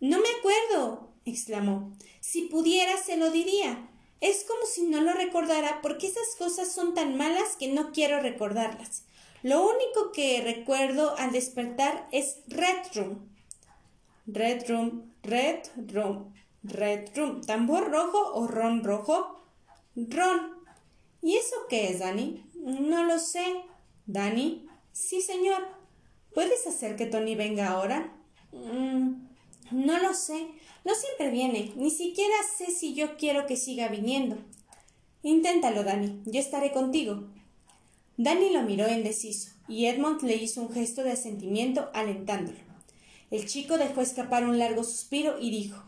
No 0.00 0.18
me 0.18 0.28
acuerdo, 0.38 1.10
exclamó. 1.26 1.92
Si 2.20 2.42
pudiera, 2.42 2.96
se 2.96 3.16
lo 3.16 3.30
diría. 3.30 3.90
Es 4.20 4.44
como 4.44 4.66
si 4.66 4.82
no 4.82 5.00
lo 5.00 5.12
recordara 5.12 5.80
porque 5.82 6.06
esas 6.06 6.34
cosas 6.36 6.72
son 6.72 6.94
tan 6.94 7.16
malas 7.16 7.56
que 7.58 7.68
no 7.68 7.92
quiero 7.92 8.20
recordarlas. 8.20 9.04
Lo 9.42 9.62
único 9.62 10.10
que 10.12 10.40
recuerdo 10.42 11.16
al 11.18 11.30
despertar 11.30 12.08
es 12.10 12.38
Red 12.48 12.94
Room. 12.94 13.28
Red 14.26 14.68
Room, 14.68 15.12
Red 15.22 15.60
Room, 15.92 16.34
Red 16.68 17.16
Room. 17.16 17.40
¿Tambor 17.42 17.90
rojo 17.90 18.32
o 18.34 18.46
ron 18.46 18.84
rojo? 18.84 19.40
Ron. 19.96 20.58
¿Y 21.22 21.36
eso 21.36 21.56
qué 21.68 21.90
es, 21.90 22.00
Dani? 22.00 22.44
No 22.54 23.04
lo 23.04 23.18
sé. 23.18 23.62
¿Dani? 24.06 24.66
Sí, 24.92 25.20
señor. 25.20 25.66
¿Puedes 26.34 26.66
hacer 26.66 26.96
que 26.96 27.06
Tony 27.06 27.34
venga 27.34 27.68
ahora? 27.68 28.12
Mm, 28.52 29.26
no 29.72 29.98
lo 29.98 30.14
sé. 30.14 30.48
No 30.84 30.94
siempre 30.94 31.30
viene. 31.30 31.72
Ni 31.76 31.90
siquiera 31.90 32.34
sé 32.56 32.70
si 32.70 32.94
yo 32.94 33.16
quiero 33.16 33.46
que 33.46 33.56
siga 33.56 33.88
viniendo. 33.88 34.36
Inténtalo, 35.22 35.84
Dani. 35.84 36.22
Yo 36.26 36.40
estaré 36.40 36.72
contigo. 36.72 37.24
Dani 38.20 38.50
lo 38.50 38.62
miró 38.62 38.92
indeciso, 38.92 39.52
y 39.68 39.86
Edmond 39.86 40.22
le 40.22 40.34
hizo 40.34 40.60
un 40.60 40.72
gesto 40.72 41.04
de 41.04 41.12
asentimiento 41.12 41.88
alentándolo. 41.94 42.58
El 43.30 43.46
chico 43.46 43.78
dejó 43.78 44.00
escapar 44.00 44.42
un 44.42 44.58
largo 44.58 44.82
suspiro 44.82 45.38
y 45.38 45.50
dijo 45.50 45.80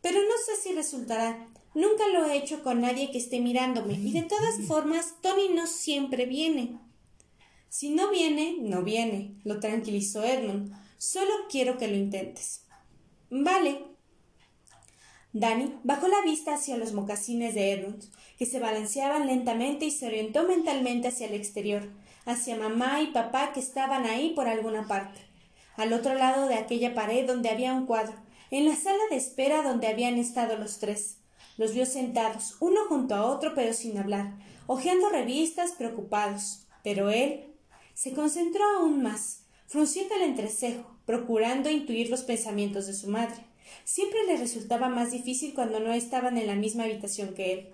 Pero 0.00 0.20
no 0.20 0.34
sé 0.44 0.60
si 0.62 0.74
resultará. 0.74 1.48
Nunca 1.74 2.08
lo 2.08 2.26
he 2.26 2.36
hecho 2.36 2.62
con 2.62 2.80
nadie 2.80 3.10
que 3.10 3.18
esté 3.18 3.40
mirándome, 3.40 3.94
y 3.94 4.12
de 4.12 4.22
todas 4.22 4.60
formas 4.66 5.14
Tony 5.22 5.48
no 5.54 5.66
siempre 5.66 6.26
viene. 6.26 6.78
Si 7.68 7.88
no 7.88 8.10
viene, 8.10 8.56
no 8.60 8.82
viene, 8.82 9.34
lo 9.44 9.58
tranquilizó 9.58 10.22
Edmond. 10.22 10.70
Solo 10.98 11.32
quiero 11.48 11.78
que 11.78 11.88
lo 11.88 11.96
intentes. 11.96 12.64
Vale. 13.30 13.84
Danny 15.32 15.74
bajó 15.82 16.08
la 16.08 16.20
vista 16.20 16.54
hacia 16.54 16.76
los 16.76 16.92
mocasines 16.92 17.54
de 17.54 17.72
Edmund, 17.72 18.04
que 18.38 18.44
se 18.44 18.60
balanceaban 18.60 19.26
lentamente 19.26 19.86
y 19.86 19.90
se 19.90 20.06
orientó 20.06 20.46
mentalmente 20.46 21.08
hacia 21.08 21.26
el 21.26 21.32
exterior, 21.32 21.88
hacia 22.26 22.56
mamá 22.56 23.00
y 23.00 23.06
papá 23.06 23.54
que 23.54 23.60
estaban 23.60 24.04
ahí 24.04 24.34
por 24.34 24.46
alguna 24.46 24.86
parte, 24.86 25.20
al 25.76 25.94
otro 25.94 26.14
lado 26.14 26.48
de 26.48 26.56
aquella 26.56 26.94
pared 26.94 27.26
donde 27.26 27.48
había 27.48 27.72
un 27.72 27.86
cuadro, 27.86 28.14
en 28.52 28.66
la 28.66 28.76
sala 28.76 29.02
de 29.08 29.16
espera 29.16 29.62
donde 29.62 29.86
habían 29.86 30.18
estado 30.18 30.58
los 30.58 30.78
tres. 30.78 31.16
Los 31.56 31.72
vio 31.72 31.86
sentados, 31.86 32.56
uno 32.60 32.82
junto 32.86 33.14
a 33.14 33.24
otro, 33.24 33.54
pero 33.54 33.72
sin 33.72 33.96
hablar, 33.96 34.34
hojeando 34.66 35.08
revistas, 35.08 35.72
preocupados. 35.72 36.66
Pero 36.84 37.08
él 37.08 37.46
se 37.94 38.12
concentró 38.12 38.62
aún 38.76 39.02
más, 39.02 39.44
frunciendo 39.66 40.14
el 40.16 40.22
entrecejo, 40.22 40.98
procurando 41.06 41.70
intuir 41.70 42.10
los 42.10 42.24
pensamientos 42.24 42.86
de 42.86 42.92
su 42.92 43.08
madre. 43.08 43.42
Siempre 43.84 44.26
le 44.26 44.36
resultaba 44.36 44.90
más 44.90 45.12
difícil 45.12 45.54
cuando 45.54 45.80
no 45.80 45.94
estaban 45.94 46.36
en 46.36 46.46
la 46.46 46.54
misma 46.54 46.84
habitación 46.84 47.32
que 47.32 47.52
él. 47.54 47.68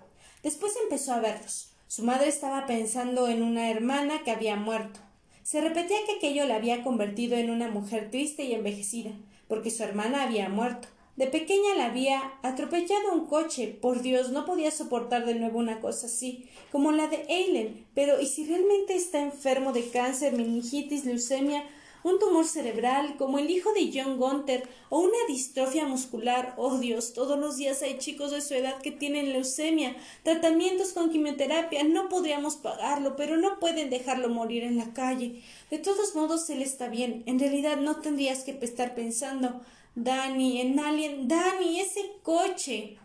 Después 0.44 0.75
empezó 0.85 1.12
a 1.12 1.18
verlos. 1.18 1.73
Su 1.88 2.04
madre 2.04 2.28
estaba 2.28 2.66
pensando 2.66 3.26
en 3.26 3.42
una 3.42 3.68
hermana 3.68 4.23
que 4.23 4.30
había 4.30 4.54
muerto. 4.54 5.00
Se 5.42 5.61
repetía 5.61 5.97
que 6.06 6.18
aquello 6.18 6.47
la 6.47 6.54
había 6.54 6.85
convertido 6.85 7.37
en 7.37 7.50
una 7.50 7.68
mujer 7.68 8.12
triste 8.12 8.44
y 8.44 8.54
envejecida, 8.54 9.11
porque 9.49 9.71
su 9.71 9.83
hermana 9.83 10.23
había 10.23 10.49
muerto. 10.49 10.88
De 11.17 11.26
pequeña 11.26 11.75
la 11.76 11.87
había 11.87 12.35
atropellado 12.43 13.12
un 13.12 13.26
coche. 13.26 13.76
Por 13.81 14.02
Dios, 14.02 14.31
no 14.31 14.47
podía 14.47 14.71
soportar 14.71 15.26
de 15.26 15.35
nuevo 15.35 15.59
una 15.59 15.81
cosa 15.81 16.07
así, 16.07 16.49
como 16.71 16.93
la 16.93 17.09
de 17.09 17.25
Eileen. 17.28 17.87
Pero 17.93 18.21
¿y 18.21 18.26
si 18.26 18.47
realmente 18.47 18.95
está 18.95 19.21
enfermo 19.21 19.73
de 19.73 19.88
cáncer, 19.88 20.35
meningitis, 20.35 21.05
leucemia 21.05 21.64
un 22.02 22.19
tumor 22.19 22.47
cerebral 22.47 23.17
como 23.17 23.38
el 23.38 23.50
hijo 23.50 23.73
de 23.73 23.90
John 23.93 24.19
Gunther 24.19 24.69
o 24.88 25.00
una 25.00 25.19
distrofia 25.26 25.87
muscular. 25.87 26.55
Oh 26.57 26.78
Dios, 26.78 27.12
todos 27.12 27.38
los 27.38 27.57
días 27.57 27.83
hay 27.83 27.99
chicos 27.99 28.31
de 28.31 28.40
su 28.40 28.55
edad 28.55 28.81
que 28.81 28.90
tienen 28.90 29.33
leucemia, 29.33 29.97
tratamientos 30.23 30.93
con 30.93 31.11
quimioterapia. 31.11 31.85
No 31.85 32.09
podríamos 32.09 32.57
pagarlo, 32.57 33.17
pero 33.17 33.37
no 33.37 33.59
pueden 33.59 33.90
dejarlo 33.90 34.28
morir 34.28 34.64
en 34.64 34.76
la 34.76 34.93
calle. 34.93 35.43
De 35.71 35.78
todos 35.78 36.14
modos, 36.14 36.49
él 36.50 36.62
está 36.62 36.88
bien. 36.88 37.23
En 37.26 37.38
realidad 37.38 37.78
no 37.78 37.97
tendrías 37.97 38.45
que 38.45 38.59
estar 38.62 38.95
pensando 38.95 39.61
Dani, 39.95 40.61
en 40.61 40.78
Alien, 40.78 41.28
Dani, 41.28 41.81
ese 41.81 42.00
coche. 42.23 42.99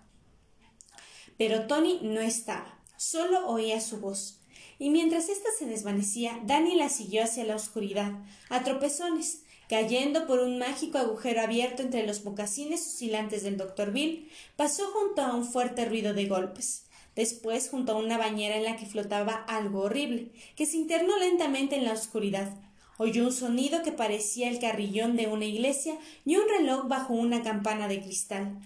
Pero 1.37 1.67
Tony 1.67 1.99
no 2.03 2.21
estaba. 2.21 2.79
Solo 2.97 3.47
oía 3.47 3.81
su 3.81 3.99
voz 3.99 4.42
y 4.83 4.89
mientras 4.89 5.29
ésta 5.29 5.47
se 5.57 5.65
desvanecía, 5.65 6.41
Danny 6.43 6.75
la 6.75 6.89
siguió 6.89 7.23
hacia 7.23 7.45
la 7.45 7.55
oscuridad, 7.55 8.11
a 8.49 8.65
tropezones, 8.65 9.43
cayendo 9.69 10.27
por 10.27 10.41
un 10.41 10.59
mágico 10.59 10.97
agujero 10.97 11.39
abierto 11.39 11.83
entre 11.83 12.05
los 12.05 12.25
mocasines 12.25 12.85
oscilantes 12.85 13.43
del 13.43 13.55
doctor 13.55 13.93
Bill, 13.93 14.29
pasó 14.57 14.83
junto 14.87 15.21
a 15.21 15.33
un 15.35 15.45
fuerte 15.45 15.85
ruido 15.85 16.13
de 16.13 16.25
golpes. 16.25 16.83
Después 17.15 17.69
junto 17.69 17.93
a 17.93 17.95
una 17.95 18.17
bañera 18.17 18.57
en 18.57 18.65
la 18.65 18.75
que 18.75 18.85
flotaba 18.85 19.45
algo 19.47 19.83
horrible, 19.83 20.31
que 20.57 20.65
se 20.65 20.75
internó 20.75 21.17
lentamente 21.17 21.77
en 21.77 21.85
la 21.85 21.93
oscuridad. 21.93 22.53
Oyó 22.97 23.23
un 23.23 23.31
sonido 23.31 23.83
que 23.83 23.93
parecía 23.93 24.49
el 24.49 24.59
carrillón 24.59 25.15
de 25.15 25.27
una 25.27 25.45
iglesia 25.45 25.97
y 26.25 26.35
un 26.35 26.49
reloj 26.49 26.89
bajo 26.89 27.13
una 27.13 27.41
campana 27.41 27.87
de 27.87 28.01
cristal. 28.01 28.59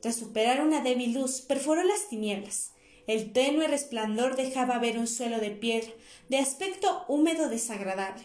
Tras 0.00 0.16
superar 0.16 0.60
una 0.60 0.82
débil 0.82 1.14
luz, 1.14 1.40
perforó 1.40 1.82
las 1.82 2.10
tinieblas. 2.10 2.72
El 3.06 3.32
tenue 3.32 3.68
resplandor 3.68 4.34
dejaba 4.34 4.78
ver 4.78 4.98
un 4.98 5.06
suelo 5.06 5.38
de 5.38 5.50
piedra, 5.50 5.90
de 6.28 6.38
aspecto 6.38 7.04
húmedo 7.06 7.48
desagradable. 7.48 8.24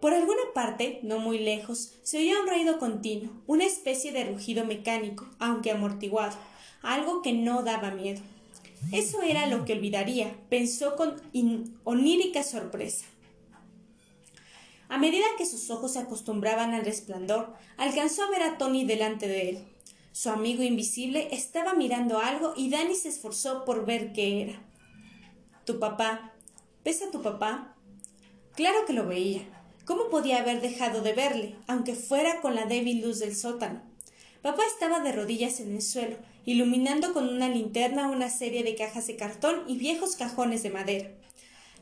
Por 0.00 0.12
alguna 0.12 0.42
parte, 0.52 0.98
no 1.02 1.18
muy 1.18 1.38
lejos, 1.38 1.94
se 2.02 2.18
oía 2.18 2.38
un 2.40 2.48
ruido 2.48 2.78
continuo, 2.78 3.32
una 3.46 3.64
especie 3.64 4.12
de 4.12 4.24
rugido 4.24 4.64
mecánico, 4.64 5.26
aunque 5.38 5.70
amortiguado, 5.70 6.36
algo 6.82 7.22
que 7.22 7.32
no 7.32 7.62
daba 7.62 7.90
miedo. 7.90 8.20
Eso 8.92 9.22
era 9.22 9.46
lo 9.46 9.64
que 9.64 9.72
olvidaría, 9.72 10.36
pensó 10.50 10.96
con 10.96 11.14
onírica 11.84 12.42
sorpresa. 12.42 13.06
A 14.88 14.98
medida 14.98 15.24
que 15.38 15.46
sus 15.46 15.70
ojos 15.70 15.94
se 15.94 16.00
acostumbraban 16.00 16.74
al 16.74 16.84
resplandor, 16.84 17.54
alcanzó 17.76 18.24
a 18.24 18.30
ver 18.30 18.42
a 18.42 18.58
Tony 18.58 18.84
delante 18.84 19.26
de 19.26 19.50
él. 19.50 19.58
Su 20.14 20.30
amigo 20.30 20.62
invisible 20.62 21.26
estaba 21.32 21.74
mirando 21.74 22.20
algo 22.20 22.54
y 22.56 22.70
Dani 22.70 22.94
se 22.94 23.08
esforzó 23.08 23.64
por 23.64 23.84
ver 23.84 24.12
qué 24.12 24.42
era. 24.42 24.62
¿Tu 25.64 25.80
papá? 25.80 26.32
¿Ves 26.84 27.02
a 27.02 27.10
tu 27.10 27.20
papá? 27.20 27.74
Claro 28.54 28.86
que 28.86 28.92
lo 28.92 29.08
veía. 29.08 29.42
¿Cómo 29.84 30.10
podía 30.10 30.38
haber 30.38 30.60
dejado 30.60 31.02
de 31.02 31.14
verle, 31.14 31.56
aunque 31.66 31.96
fuera 31.96 32.40
con 32.42 32.54
la 32.54 32.66
débil 32.66 33.02
luz 33.02 33.18
del 33.18 33.34
sótano? 33.34 33.82
Papá 34.40 34.62
estaba 34.64 35.00
de 35.00 35.10
rodillas 35.10 35.58
en 35.58 35.74
el 35.74 35.82
suelo, 35.82 36.16
iluminando 36.44 37.12
con 37.12 37.28
una 37.28 37.48
linterna 37.48 38.08
una 38.08 38.30
serie 38.30 38.62
de 38.62 38.76
cajas 38.76 39.08
de 39.08 39.16
cartón 39.16 39.64
y 39.66 39.78
viejos 39.78 40.14
cajones 40.14 40.62
de 40.62 40.70
madera. 40.70 41.10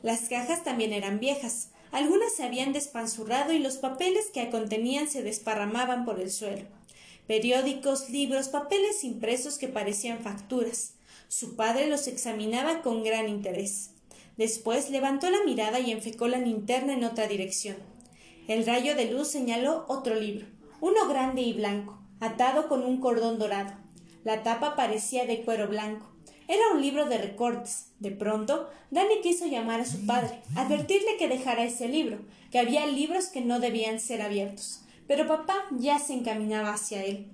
Las 0.02 0.30
cajas 0.30 0.64
también 0.64 0.94
eran 0.94 1.20
viejas. 1.20 1.68
Algunas 1.90 2.34
se 2.34 2.44
habían 2.44 2.72
despanzurrado 2.72 3.52
y 3.52 3.58
los 3.58 3.76
papeles 3.76 4.30
que 4.32 4.48
contenían 4.48 5.10
se 5.10 5.22
desparramaban 5.22 6.06
por 6.06 6.18
el 6.18 6.30
suelo 6.30 6.64
periódicos, 7.32 8.10
libros, 8.10 8.48
papeles 8.48 9.04
impresos 9.04 9.56
que 9.56 9.66
parecían 9.66 10.18
facturas. 10.18 10.96
Su 11.28 11.56
padre 11.56 11.86
los 11.86 12.06
examinaba 12.06 12.82
con 12.82 13.02
gran 13.02 13.26
interés. 13.26 13.92
Después 14.36 14.90
levantó 14.90 15.30
la 15.30 15.42
mirada 15.42 15.80
y 15.80 15.92
enfecó 15.92 16.28
la 16.28 16.36
linterna 16.36 16.92
en 16.92 17.04
otra 17.04 17.28
dirección. 17.28 17.78
El 18.48 18.66
rayo 18.66 18.94
de 18.96 19.10
luz 19.10 19.28
señaló 19.28 19.86
otro 19.88 20.14
libro, 20.14 20.44
uno 20.82 21.08
grande 21.08 21.40
y 21.40 21.54
blanco, 21.54 21.98
atado 22.20 22.68
con 22.68 22.82
un 22.82 23.00
cordón 23.00 23.38
dorado. 23.38 23.72
La 24.24 24.42
tapa 24.42 24.76
parecía 24.76 25.24
de 25.24 25.40
cuero 25.40 25.68
blanco. 25.68 26.06
Era 26.48 26.68
un 26.74 26.82
libro 26.82 27.06
de 27.06 27.16
recortes. 27.16 27.86
De 27.98 28.10
pronto, 28.10 28.68
Dani 28.90 29.22
quiso 29.22 29.46
llamar 29.46 29.80
a 29.80 29.86
su 29.86 30.04
padre, 30.04 30.42
advertirle 30.54 31.16
que 31.16 31.28
dejara 31.28 31.64
ese 31.64 31.88
libro, 31.88 32.18
que 32.50 32.58
había 32.58 32.84
libros 32.86 33.28
que 33.28 33.40
no 33.40 33.58
debían 33.58 34.00
ser 34.00 34.20
abiertos 34.20 34.81
pero 35.12 35.28
papá 35.28 35.66
ya 35.72 35.98
se 35.98 36.14
encaminaba 36.14 36.72
hacia 36.72 37.04
él. 37.04 37.26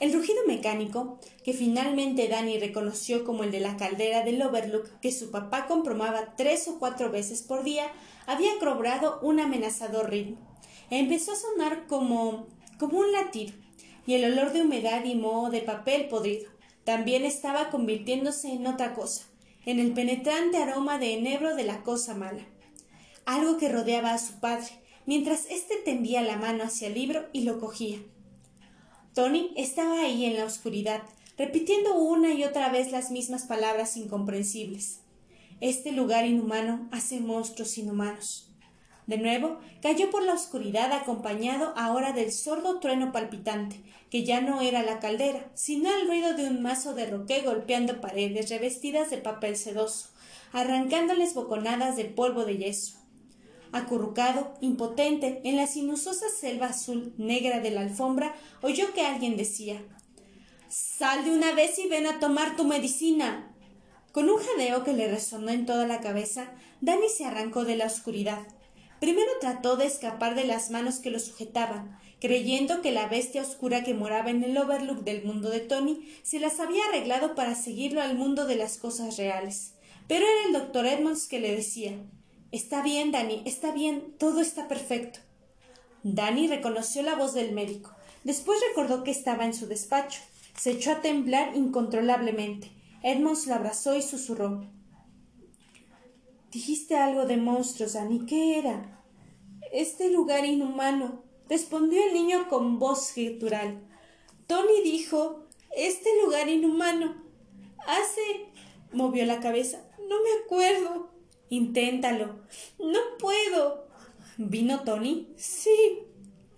El 0.00 0.14
rugido 0.14 0.38
mecánico, 0.46 1.18
que 1.44 1.52
finalmente 1.52 2.26
Danny 2.26 2.58
reconoció 2.58 3.26
como 3.26 3.44
el 3.44 3.50
de 3.50 3.60
la 3.60 3.76
caldera 3.76 4.24
del 4.24 4.40
Overlook 4.40 4.98
que 5.00 5.12
su 5.12 5.30
papá 5.30 5.66
comprobaba 5.66 6.34
tres 6.34 6.68
o 6.68 6.78
cuatro 6.78 7.10
veces 7.10 7.42
por 7.42 7.64
día, 7.64 7.84
había 8.26 8.58
cobrado 8.58 9.20
un 9.20 9.40
amenazador 9.40 10.08
ritmo. 10.08 10.38
Empezó 10.88 11.32
a 11.32 11.36
sonar 11.36 11.86
como 11.86 12.46
como 12.78 13.00
un 13.00 13.12
latido, 13.12 13.52
y 14.06 14.14
el 14.14 14.32
olor 14.32 14.54
de 14.54 14.62
humedad 14.62 15.04
y 15.04 15.14
moho 15.14 15.50
de 15.50 15.60
papel 15.60 16.08
podrido 16.08 16.50
también 16.84 17.26
estaba 17.26 17.68
convirtiéndose 17.68 18.54
en 18.54 18.66
otra 18.66 18.94
cosa, 18.94 19.24
en 19.66 19.80
el 19.80 19.92
penetrante 19.92 20.56
aroma 20.56 20.96
de 20.96 21.12
enebro 21.12 21.54
de 21.56 21.64
la 21.64 21.82
cosa 21.82 22.14
mala. 22.14 22.46
Algo 23.26 23.58
que 23.58 23.68
rodeaba 23.68 24.14
a 24.14 24.18
su 24.18 24.40
padre, 24.40 24.81
mientras 25.06 25.46
éste 25.50 25.76
tendía 25.84 26.22
la 26.22 26.36
mano 26.36 26.64
hacia 26.64 26.88
el 26.88 26.94
libro 26.94 27.26
y 27.32 27.42
lo 27.42 27.58
cogía. 27.58 27.98
Tony 29.14 29.52
estaba 29.56 30.00
ahí 30.00 30.24
en 30.24 30.36
la 30.36 30.44
oscuridad, 30.44 31.02
repitiendo 31.36 31.96
una 31.96 32.32
y 32.32 32.44
otra 32.44 32.70
vez 32.70 32.92
las 32.92 33.10
mismas 33.10 33.44
palabras 33.44 33.96
incomprensibles. 33.96 35.00
Este 35.60 35.92
lugar 35.92 36.26
inhumano 36.26 36.88
hace 36.92 37.20
monstruos 37.20 37.76
inhumanos. 37.78 38.48
De 39.06 39.18
nuevo 39.18 39.58
cayó 39.82 40.10
por 40.10 40.22
la 40.22 40.32
oscuridad 40.32 40.92
acompañado 40.92 41.74
ahora 41.76 42.12
del 42.12 42.32
sordo 42.32 42.78
trueno 42.80 43.12
palpitante, 43.12 43.82
que 44.10 44.24
ya 44.24 44.40
no 44.40 44.60
era 44.60 44.82
la 44.82 45.00
caldera, 45.00 45.50
sino 45.54 45.92
el 45.92 46.06
ruido 46.06 46.34
de 46.34 46.46
un 46.46 46.62
mazo 46.62 46.94
de 46.94 47.06
roque 47.06 47.42
golpeando 47.42 48.00
paredes 48.00 48.48
revestidas 48.48 49.10
de 49.10 49.18
papel 49.18 49.56
sedoso, 49.56 50.08
arrancándoles 50.52 51.34
boconadas 51.34 51.96
de 51.96 52.04
polvo 52.04 52.44
de 52.44 52.58
yeso 52.58 53.01
acurrucado, 53.72 54.54
impotente, 54.60 55.40
en 55.44 55.56
la 55.56 55.66
sinuosa 55.66 56.12
selva 56.28 56.66
azul 56.66 57.14
negra 57.16 57.60
de 57.60 57.70
la 57.70 57.80
alfombra, 57.80 58.34
oyó 58.60 58.92
que 58.92 59.06
alguien 59.06 59.36
decía 59.36 59.82
Sal 60.68 61.24
de 61.24 61.30
una 61.30 61.52
vez 61.52 61.78
y 61.78 61.88
ven 61.88 62.06
a 62.06 62.18
tomar 62.18 62.56
tu 62.56 62.64
medicina. 62.64 63.54
Con 64.12 64.30
un 64.30 64.38
jadeo 64.38 64.84
que 64.84 64.92
le 64.92 65.08
resonó 65.08 65.50
en 65.50 65.66
toda 65.66 65.86
la 65.86 66.00
cabeza, 66.00 66.50
Danny 66.80 67.08
se 67.08 67.24
arrancó 67.24 67.64
de 67.64 67.76
la 67.76 67.86
oscuridad. 67.86 68.40
Primero 69.00 69.30
trató 69.40 69.76
de 69.76 69.86
escapar 69.86 70.34
de 70.34 70.44
las 70.44 70.70
manos 70.70 71.00
que 71.00 71.10
lo 71.10 71.18
sujetaban, 71.18 71.98
creyendo 72.20 72.82
que 72.82 72.92
la 72.92 73.08
bestia 73.08 73.42
oscura 73.42 73.82
que 73.84 73.94
moraba 73.94 74.30
en 74.30 74.44
el 74.44 74.56
overlook 74.56 75.02
del 75.02 75.24
mundo 75.24 75.50
de 75.50 75.60
Tony 75.60 76.08
se 76.22 76.38
las 76.38 76.60
había 76.60 76.84
arreglado 76.86 77.34
para 77.34 77.54
seguirlo 77.54 78.00
al 78.00 78.16
mundo 78.16 78.46
de 78.46 78.56
las 78.56 78.78
cosas 78.78 79.16
reales. 79.16 79.72
Pero 80.08 80.24
era 80.24 80.46
el 80.46 80.52
doctor 80.52 80.86
Edmonds 80.86 81.26
que 81.26 81.40
le 81.40 81.54
decía 81.54 81.98
Está 82.52 82.82
bien, 82.82 83.12
Dani, 83.12 83.42
está 83.46 83.72
bien, 83.72 84.14
todo 84.18 84.42
está 84.42 84.68
perfecto. 84.68 85.20
Dani 86.02 86.48
reconoció 86.48 87.02
la 87.02 87.14
voz 87.14 87.32
del 87.32 87.52
médico. 87.52 87.94
Después 88.24 88.60
recordó 88.68 89.04
que 89.04 89.10
estaba 89.10 89.46
en 89.46 89.54
su 89.54 89.66
despacho. 89.66 90.20
Se 90.56 90.72
echó 90.72 90.92
a 90.92 91.00
temblar 91.00 91.56
incontrolablemente. 91.56 92.70
Edmonds 93.02 93.46
lo 93.46 93.54
abrazó 93.54 93.96
y 93.96 94.02
susurró. 94.02 94.66
Dijiste 96.50 96.96
algo 96.96 97.24
de 97.24 97.38
monstruos, 97.38 97.94
Dani. 97.94 98.26
¿Qué 98.26 98.58
era? 98.58 99.02
Este 99.72 100.10
lugar 100.10 100.44
inhumano, 100.44 101.24
respondió 101.48 102.04
el 102.04 102.12
niño 102.12 102.48
con 102.50 102.78
voz 102.78 103.14
gutural. 103.16 103.80
Tony 104.46 104.82
dijo 104.84 105.46
este 105.74 106.10
lugar 106.22 106.50
inhumano. 106.50 107.14
Hace. 107.86 108.20
movió 108.92 109.24
la 109.24 109.40
cabeza. 109.40 109.88
No 110.06 110.16
me 110.22 110.44
acuerdo. 110.44 111.11
Inténtalo. 111.52 112.40
No 112.78 112.98
puedo. 113.18 113.86
¿Vino 114.38 114.84
Tony? 114.84 115.28
Sí. 115.36 115.98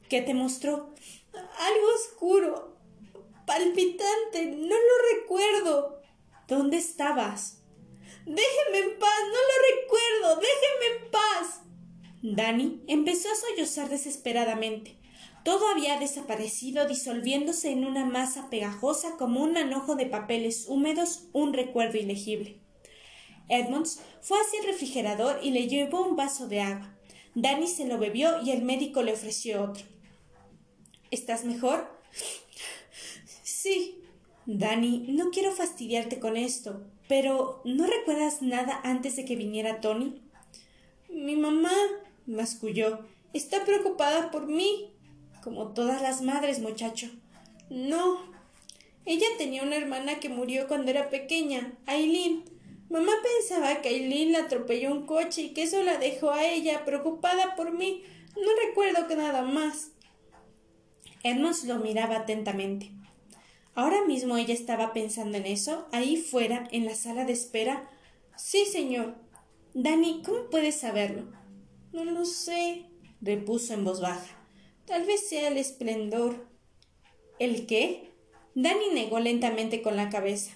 ¿Qué 0.08 0.22
te 0.22 0.34
mostró? 0.34 0.94
Algo 1.32 1.86
oscuro. 1.96 2.76
Palpitante. 3.44 4.46
No 4.52 4.76
lo 4.76 5.16
recuerdo. 5.16 6.00
¿Dónde 6.46 6.76
estabas? 6.76 7.64
Déjeme 8.24 8.86
en 8.86 8.98
paz. 9.00 9.18
No 9.26 9.40
lo 9.50 9.56
recuerdo. 9.82 10.40
Déjeme 10.40 11.04
en 11.04 11.10
paz. 11.10 11.62
Dani 12.22 12.84
empezó 12.86 13.32
a 13.32 13.34
sollozar 13.34 13.88
desesperadamente. 13.88 14.96
Todo 15.44 15.66
había 15.70 15.98
desaparecido, 15.98 16.86
disolviéndose 16.86 17.72
en 17.72 17.84
una 17.84 18.04
masa 18.04 18.48
pegajosa 18.48 19.16
como 19.18 19.42
un 19.42 19.54
manojo 19.54 19.96
de 19.96 20.06
papeles 20.06 20.66
húmedos, 20.68 21.24
un 21.32 21.52
recuerdo 21.52 21.98
ilegible. 21.98 22.63
Edmonds 23.48 24.00
fue 24.20 24.38
hacia 24.40 24.60
el 24.60 24.66
refrigerador 24.66 25.40
y 25.42 25.50
le 25.50 25.68
llevó 25.68 26.06
un 26.06 26.16
vaso 26.16 26.48
de 26.48 26.60
agua. 26.60 26.94
Danny 27.34 27.66
se 27.66 27.86
lo 27.86 27.98
bebió 27.98 28.42
y 28.42 28.50
el 28.50 28.62
médico 28.62 29.02
le 29.02 29.12
ofreció 29.12 29.64
otro. 29.64 29.84
¿Estás 31.10 31.44
mejor? 31.44 31.88
Sí. 33.42 34.00
Danny, 34.46 35.06
no 35.08 35.30
quiero 35.30 35.52
fastidiarte 35.52 36.20
con 36.20 36.36
esto, 36.36 36.82
pero 37.08 37.62
¿no 37.64 37.86
recuerdas 37.86 38.42
nada 38.42 38.78
antes 38.84 39.16
de 39.16 39.24
que 39.24 39.36
viniera 39.36 39.80
Tony? 39.80 40.20
Mi 41.08 41.34
mamá, 41.34 41.72
masculló, 42.26 43.06
está 43.32 43.64
preocupada 43.64 44.30
por 44.30 44.46
mí 44.46 44.94
como 45.44 45.68
todas 45.68 46.00
las 46.00 46.22
madres, 46.22 46.60
muchacho. 46.60 47.06
No. 47.68 48.18
Ella 49.04 49.26
tenía 49.36 49.62
una 49.62 49.76
hermana 49.76 50.18
que 50.18 50.30
murió 50.30 50.66
cuando 50.66 50.90
era 50.90 51.10
pequeña, 51.10 51.74
Aileen. 51.84 52.44
Mamá 52.90 53.12
pensaba 53.22 53.80
que 53.80 53.88
Aileen 53.88 54.32
la 54.32 54.40
atropelló 54.40 54.92
un 54.92 55.06
coche 55.06 55.42
y 55.42 55.54
que 55.54 55.62
eso 55.62 55.82
la 55.82 55.98
dejó 55.98 56.30
a 56.30 56.44
ella 56.44 56.84
preocupada 56.84 57.56
por 57.56 57.72
mí. 57.72 58.04
No 58.36 58.48
recuerdo 58.66 59.06
que 59.08 59.16
nada 59.16 59.42
más. 59.42 59.92
Edmonds 61.22 61.64
lo 61.64 61.78
miraba 61.78 62.16
atentamente. 62.16 62.92
Ahora 63.74 64.04
mismo 64.04 64.36
ella 64.36 64.54
estaba 64.54 64.92
pensando 64.92 65.38
en 65.38 65.46
eso, 65.46 65.88
ahí 65.90 66.16
fuera, 66.16 66.68
en 66.70 66.84
la 66.84 66.94
sala 66.94 67.24
de 67.24 67.32
espera. 67.32 67.88
Sí, 68.36 68.66
señor. 68.66 69.14
Dani, 69.72 70.22
¿cómo 70.24 70.50
puedes 70.50 70.76
saberlo? 70.76 71.24
No 71.92 72.04
lo 72.04 72.24
sé, 72.24 72.86
repuso 73.20 73.74
en 73.74 73.84
voz 73.84 74.00
baja. 74.00 74.38
Tal 74.86 75.04
vez 75.04 75.28
sea 75.28 75.48
el 75.48 75.56
esplendor. 75.56 76.46
¿El 77.38 77.66
qué? 77.66 78.12
Danny 78.54 78.90
negó 78.92 79.18
lentamente 79.18 79.82
con 79.82 79.96
la 79.96 80.10
cabeza. 80.10 80.52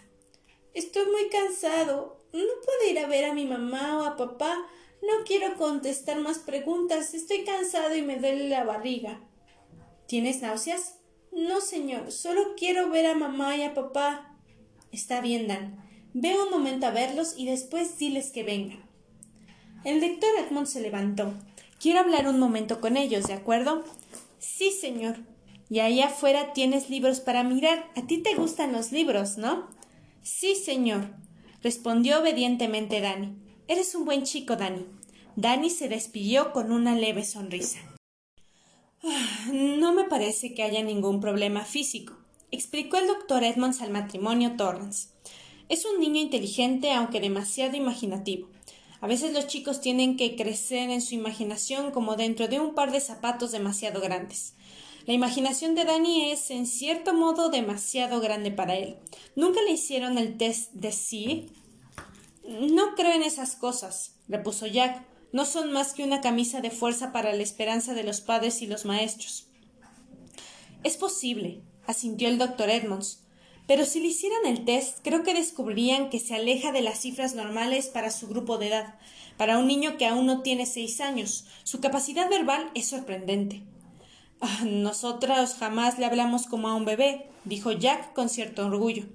Estoy 0.75 1.07
muy 1.07 1.29
cansado. 1.31 2.18
No 2.33 2.41
puedo 2.65 2.91
ir 2.91 2.99
a 2.99 3.07
ver 3.07 3.25
a 3.25 3.35
mi 3.35 3.45
mamá 3.45 3.99
o 3.99 4.03
a 4.05 4.17
papá. 4.17 4.57
No 5.03 5.25
quiero 5.25 5.57
contestar 5.57 6.21
más 6.21 6.39
preguntas. 6.39 7.15
Estoy 7.15 7.45
cansado 7.45 7.95
y 7.97 8.03
me 8.03 8.17
duele 8.17 8.49
la 8.49 8.65
barriga. 8.65 9.21
¿Tienes 10.07 10.43
náuseas? 10.43 10.99
No, 11.33 11.61
señor. 11.61 12.13
Solo 12.13 12.55
quiero 12.57 12.91
ver 12.91 13.07
a 13.07 13.15
mamá 13.15 13.57
y 13.57 13.63
a 13.63 13.75
papá. 13.75 14.37
Está 14.93 15.21
bien, 15.21 15.49
Dan. 15.49 15.85
Ve 16.15 16.37
un 16.39 16.51
momento 16.51 16.87
a 16.87 16.91
verlos 16.91 17.35
y 17.37 17.47
después 17.47 17.99
diles 17.99 18.31
que 18.31 18.43
vengan. 18.43 18.83
El 19.85 20.01
doctor 20.01 20.31
Edmond 20.39 20.67
se 20.67 20.81
levantó. 20.81 21.35
Quiero 21.81 22.01
hablar 22.01 22.27
un 22.27 22.39
momento 22.39 22.81
con 22.81 22.97
ellos, 22.97 23.27
¿de 23.27 23.35
acuerdo? 23.35 23.85
Sí, 24.39 24.73
señor. 24.73 25.19
Y 25.71 25.81
ahí 25.81 26.01
afuera 26.01 26.53
tienes 26.53 26.91
libros 26.91 27.21
para 27.21 27.45
mirar. 27.45 27.91
A 27.95 28.07
ti 28.07 28.19
te 28.19 28.35
gustan 28.35 28.73
los 28.73 28.91
libros, 28.91 29.39
¿no? 29.39 29.69
Sí, 30.23 30.57
señor, 30.57 31.15
respondió 31.63 32.21
obedientemente 32.21 33.01
Dani. 33.01 33.35
Eres 33.67 33.95
un 33.95 34.05
buen 34.05 34.23
chico, 34.23 34.57
Dani. 34.57 34.87
Dani 35.37 35.71
se 35.71 35.89
despidió 35.89 36.53
con 36.53 36.73
una 36.73 36.95
leve 36.95 37.25
sonrisa. 37.25 37.79
Ah, 39.05 39.51
no 39.53 39.93
me 39.93 40.05
parece 40.05 40.55
que 40.55 40.65
haya 40.65 40.83
ningún 40.83 41.21
problema 41.21 41.65
físico, 41.65 42.15
explicó 42.51 42.97
el 42.97 43.07
doctor 43.07 43.45
Edmonds 43.45 43.81
al 43.81 43.91
matrimonio 43.91 44.57
Torrance. 44.57 45.11
Es 45.69 45.85
un 45.85 46.01
niño 46.01 46.21
inteligente, 46.21 46.91
aunque 46.93 47.21
demasiado 47.21 47.77
imaginativo. 47.77 48.49
A 49.01 49.07
veces 49.07 49.33
los 49.33 49.47
chicos 49.47 49.81
tienen 49.81 50.17
que 50.17 50.35
crecer 50.35 50.91
en 50.91 51.01
su 51.01 51.15
imaginación 51.15 51.93
como 51.93 52.17
dentro 52.17 52.49
de 52.49 52.59
un 52.59 52.75
par 52.75 52.91
de 52.91 53.01
zapatos 53.01 53.53
demasiado 53.53 54.01
grandes. 54.01 54.55
La 55.09 55.15
imaginación 55.15 55.75
de 55.75 55.87
Danny 55.87 56.33
es, 56.33 56.51
en 56.51 56.67
cierto 56.67 57.15
modo, 57.15 57.49
demasiado 57.49 58.21
grande 58.21 58.51
para 58.51 58.77
él. 58.77 58.99
¿Nunca 59.37 59.63
le 59.63 59.71
hicieron 59.71 60.19
el 60.19 60.37
test 60.37 60.71
de 60.75 60.93
sí? 60.93 61.47
No 62.45 62.95
creo 62.95 63.13
en 63.13 63.23
esas 63.23 63.57
cosas, 63.57 64.17
repuso 64.29 64.67
Jack. 64.67 65.07
No 65.33 65.47
son 65.47 65.73
más 65.73 65.95
que 65.95 66.05
una 66.05 66.21
camisa 66.21 66.61
de 66.61 66.71
fuerza 66.71 67.11
para 67.11 67.33
la 67.33 67.43
esperanza 67.43 67.95
de 67.95 68.05
los 68.05 68.21
padres 68.21 68.61
y 68.61 68.67
los 68.67 68.85
maestros. 68.85 69.47
Es 70.85 70.99
posible, 70.99 71.63
asintió 71.87 72.29
el 72.29 72.37
doctor 72.37 72.69
Edmonds. 72.69 73.25
Pero 73.67 73.87
si 73.87 74.01
le 74.01 74.09
hicieran 74.09 74.45
el 74.45 74.67
test, 74.67 74.99
creo 75.03 75.23
que 75.23 75.33
descubrirían 75.33 76.11
que 76.11 76.21
se 76.21 76.35
aleja 76.35 76.71
de 76.71 76.83
las 76.83 77.01
cifras 77.01 77.35
normales 77.35 77.87
para 77.87 78.11
su 78.11 78.29
grupo 78.29 78.59
de 78.59 78.69
edad. 78.69 78.99
Para 79.39 79.57
un 79.57 79.69
niño 79.69 79.97
que 79.97 80.05
aún 80.05 80.27
no 80.27 80.43
tiene 80.43 80.67
seis 80.67 81.01
años, 81.01 81.47
su 81.65 81.81
capacidad 81.81 82.29
verbal 82.29 82.71
es 82.75 82.89
sorprendente. 82.89 83.63
Nosotros 84.65 85.55
jamás 85.55 85.99
le 85.99 86.07
hablamos 86.07 86.47
como 86.47 86.69
a 86.69 86.75
un 86.75 86.85
bebé, 86.85 87.29
dijo 87.45 87.73
Jack 87.73 88.13
con 88.13 88.29
cierto 88.29 88.67
orgullo. 88.67 89.07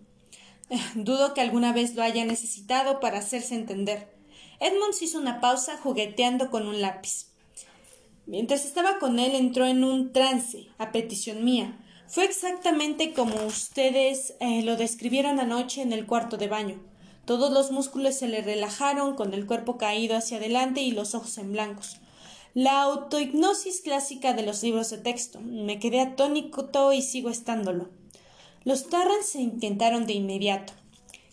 Dudo 0.96 1.34
que 1.34 1.42
alguna 1.42 1.74
vez 1.74 1.96
lo 1.96 2.04
haya 2.04 2.26
necesitado 2.26 3.00
para 3.00 3.20
hacerse 3.20 3.56
entender. 3.56 4.14
Edmonds 4.60 5.02
hizo 5.02 5.20
una 5.20 5.42
pausa 5.42 5.78
jugueteando 5.78 6.50
con 6.50 6.68
un 6.68 6.82
lápiz. 6.82 7.28
Mientras 8.26 8.66
estaba 8.66 9.00
con 9.00 9.20
él 9.20 9.36
entró 9.36 9.66
en 9.66 9.84
un 9.84 10.14
trance, 10.14 10.68
a 10.78 10.92
petición 10.92 11.44
mía, 11.44 11.78
fue 12.08 12.26
exactamente 12.26 13.14
como 13.14 13.46
ustedes 13.46 14.36
eh, 14.40 14.62
lo 14.64 14.78
describieron 14.78 15.40
anoche 15.40 15.82
en 15.82 15.92
el 15.94 16.06
cuarto 16.06 16.38
de 16.38 16.48
baño. 16.48 16.80
Todos 17.26 17.52
los 17.52 17.72
músculos 17.72 18.16
se 18.16 18.28
le 18.28 18.42
relajaron, 18.42 19.16
con 19.16 19.34
el 19.34 19.46
cuerpo 19.46 19.78
caído 19.78 20.16
hacia 20.16 20.38
adelante 20.38 20.82
y 20.82 20.92
los 20.92 21.16
ojos 21.16 21.38
en 21.38 21.52
blancos. 21.54 22.00
La 22.56 22.84
autohipnosis 22.84 23.82
clásica 23.82 24.34
de 24.34 24.44
los 24.44 24.62
libros 24.62 24.92
de 24.92 25.00
texto. 25.00 25.42
Me 25.42 25.80
quedé 25.80 26.02
atónito 26.02 26.94
y 26.94 27.02
sigo 27.02 27.32
estándolo. 27.32 27.90
Los 28.64 28.90
Tarrant 28.90 29.24
se 29.24 29.42
intentaron 29.42 30.06
de 30.06 30.14
inmediato. 30.14 30.74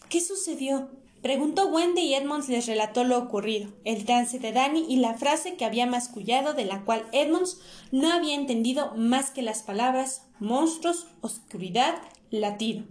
¿Qué 0.09 0.23
sucedió? 0.23 0.89
Preguntó 1.21 1.67
Wendy 1.67 2.01
y 2.01 2.15
Edmonds 2.15 2.49
les 2.49 2.67
relató 2.67 3.05
lo 3.05 3.19
ocurrido, 3.19 3.71
el 3.85 4.07
trance 4.07 4.39
de 4.39 4.53
Danny 4.53 4.87
y 4.89 4.97
la 4.97 5.13
frase 5.13 5.57
que 5.57 5.67
había 5.67 5.85
mascullado 5.85 6.55
de 6.55 6.65
la 6.65 6.87
cual 6.87 7.05
Edmonds 7.13 7.59
no 7.93 8.11
había 8.11 8.35
entendido 8.35 8.95
más 8.97 9.31
que 9.31 9.43
las 9.43 9.63
palabras 9.63 10.23
monstruos, 10.39 11.07
oscuridad, 11.21 11.97
latido. 12.31 12.85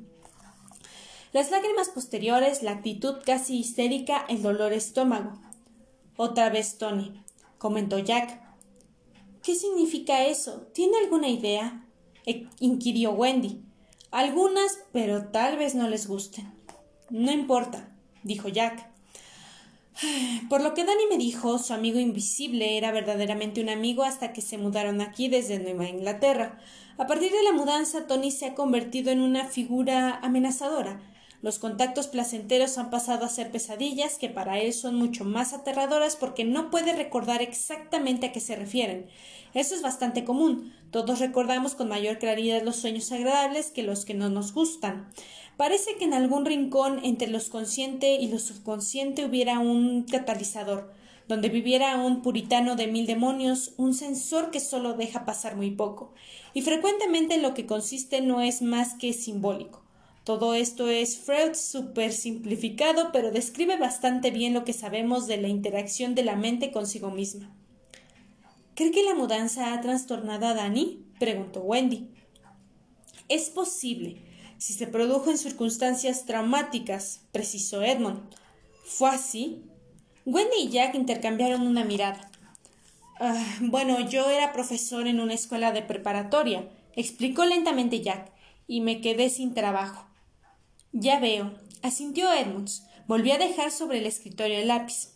Las 1.33 1.49
lágrimas 1.49 1.89
posteriores, 1.89 2.61
la 2.61 2.73
actitud 2.73 3.15
casi 3.25 3.57
histérica, 3.57 4.23
el 4.29 4.43
dolor 4.43 4.71
estómago. 4.71 5.39
Otra 6.15 6.51
vez 6.51 6.77
Tony, 6.77 7.23
comentó 7.59 7.99
Jack. 7.99 8.41
¿Qué 9.43 9.53
significa 9.53 10.25
eso? 10.25 10.67
¿Tiene 10.73 10.97
alguna 10.97 11.27
idea? 11.27 11.85
E, 12.25 12.47
inquirió 12.59 13.11
Wendy. 13.11 13.61
Algunas, 14.09 14.79
pero 14.91 15.27
tal 15.27 15.57
vez 15.57 15.75
no 15.75 15.87
les 15.87 16.07
gusten. 16.07 16.51
No 17.11 17.31
importa, 17.31 17.95
dijo 18.23 18.49
Jack. 18.49 18.89
Por 20.49 20.61
lo 20.61 20.73
que 20.73 20.85
Danny 20.85 21.03
me 21.09 21.17
dijo, 21.17 21.59
su 21.59 21.73
amigo 21.73 21.99
invisible 21.99 22.77
era 22.77 22.91
verdaderamente 22.91 23.61
un 23.61 23.69
amigo 23.69 24.03
hasta 24.03 24.31
que 24.31 24.41
se 24.41 24.57
mudaron 24.57 25.01
aquí 25.01 25.27
desde 25.27 25.59
Nueva 25.59 25.89
Inglaterra. 25.89 26.57
A 26.97 27.05
partir 27.05 27.31
de 27.31 27.43
la 27.43 27.51
mudanza, 27.51 28.07
Tony 28.07 28.31
se 28.31 28.45
ha 28.45 28.55
convertido 28.55 29.11
en 29.11 29.19
una 29.19 29.45
figura 29.45 30.15
amenazadora. 30.21 31.01
Los 31.41 31.57
contactos 31.57 32.07
placenteros 32.07 32.77
han 32.77 32.89
pasado 32.89 33.23
a 33.23 33.29
ser 33.29 33.49
pesadillas 33.49 34.17
que 34.17 34.27
para 34.27 34.59
él 34.59 34.73
son 34.73 34.95
mucho 34.95 35.23
más 35.23 35.53
aterradoras 35.53 36.17
porque 36.17 36.43
no 36.43 36.69
puede 36.69 36.91
recordar 36.91 37.41
exactamente 37.41 38.25
a 38.25 38.31
qué 38.33 38.41
se 38.41 38.57
refieren. 38.57 39.07
Eso 39.53 39.73
es 39.73 39.81
bastante 39.81 40.25
común. 40.25 40.73
Todos 40.91 41.19
recordamos 41.19 41.75
con 41.75 41.87
mayor 41.87 42.17
claridad 42.17 42.61
los 42.61 42.75
sueños 42.75 43.09
agradables 43.13 43.71
que 43.71 43.83
los 43.83 44.03
que 44.03 44.15
no 44.15 44.29
nos 44.29 44.53
gustan. 44.53 45.07
Parece 45.55 45.95
que 45.95 46.03
en 46.03 46.13
algún 46.13 46.45
rincón 46.45 46.99
entre 47.03 47.29
lo 47.29 47.39
consciente 47.49 48.15
y 48.15 48.27
lo 48.27 48.39
subconsciente 48.39 49.25
hubiera 49.25 49.59
un 49.59 50.03
catalizador, 50.03 50.91
donde 51.29 51.47
viviera 51.47 51.95
un 51.97 52.21
puritano 52.21 52.75
de 52.75 52.87
mil 52.87 53.05
demonios, 53.05 53.73
un 53.77 53.93
sensor 53.93 54.51
que 54.51 54.59
solo 54.59 54.93
deja 54.93 55.25
pasar 55.25 55.55
muy 55.55 55.71
poco, 55.71 56.13
y 56.53 56.63
frecuentemente 56.63 57.37
lo 57.37 57.53
que 57.53 57.65
consiste 57.65 58.21
no 58.21 58.41
es 58.41 58.61
más 58.61 58.95
que 58.95 59.13
simbólico. 59.13 59.88
Todo 60.29 60.53
esto 60.53 60.87
es 60.87 61.17
Freud 61.17 61.55
super 61.55 62.13
simplificado, 62.13 63.11
pero 63.11 63.31
describe 63.31 63.77
bastante 63.77 64.29
bien 64.29 64.53
lo 64.53 64.63
que 64.63 64.73
sabemos 64.73 65.25
de 65.25 65.37
la 65.37 65.47
interacción 65.47 66.13
de 66.13 66.23
la 66.23 66.35
mente 66.35 66.71
consigo 66.71 67.09
misma. 67.09 67.51
¿Cree 68.75 68.91
que 68.91 69.01
la 69.01 69.15
mudanza 69.15 69.73
ha 69.73 69.81
trastornado 69.81 70.45
a 70.45 70.53
Dani? 70.53 71.03
preguntó 71.17 71.61
Wendy. 71.61 72.11
Es 73.27 73.49
posible, 73.49 74.21
si 74.59 74.73
se 74.73 74.85
produjo 74.85 75.31
en 75.31 75.39
circunstancias 75.39 76.27
traumáticas, 76.27 77.21
precisó 77.31 77.81
Edmond. 77.81 78.19
¿Fue 78.85 79.09
así? 79.09 79.63
Wendy 80.27 80.57
y 80.65 80.69
Jack 80.69 80.93
intercambiaron 80.93 81.65
una 81.65 81.83
mirada. 81.85 82.29
Ah, 83.19 83.43
bueno, 83.61 84.07
yo 84.07 84.29
era 84.29 84.53
profesor 84.53 85.07
en 85.07 85.21
una 85.21 85.33
escuela 85.33 85.71
de 85.71 85.81
preparatoria, 85.81 86.69
explicó 86.95 87.45
lentamente 87.45 88.01
Jack, 88.01 88.31
y 88.67 88.81
me 88.81 89.01
quedé 89.01 89.31
sin 89.31 89.55
trabajo. 89.55 90.08
Ya 90.91 91.19
veo, 91.19 91.53
asintió 91.81 92.31
Edmonds. 92.33 92.83
Volvió 93.07 93.35
a 93.35 93.37
dejar 93.37 93.71
sobre 93.71 93.99
el 93.99 94.05
escritorio 94.05 94.57
el 94.59 94.67
lápiz. 94.67 95.13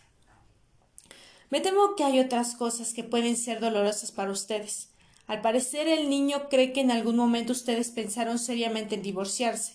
Me 1.49 1.61
temo 1.61 1.95
que 1.95 2.03
hay 2.03 2.19
otras 2.19 2.55
cosas 2.55 2.93
que 2.93 3.03
pueden 3.03 3.37
ser 3.37 3.59
dolorosas 3.59 4.11
para 4.11 4.31
ustedes. 4.31 4.89
Al 5.27 5.41
parecer 5.41 5.87
el 5.87 6.09
niño 6.09 6.49
cree 6.49 6.73
que 6.73 6.81
en 6.81 6.91
algún 6.91 7.15
momento 7.15 7.53
ustedes 7.53 7.91
pensaron 7.91 8.39
seriamente 8.39 8.95
en 8.95 9.03
divorciarse. 9.03 9.73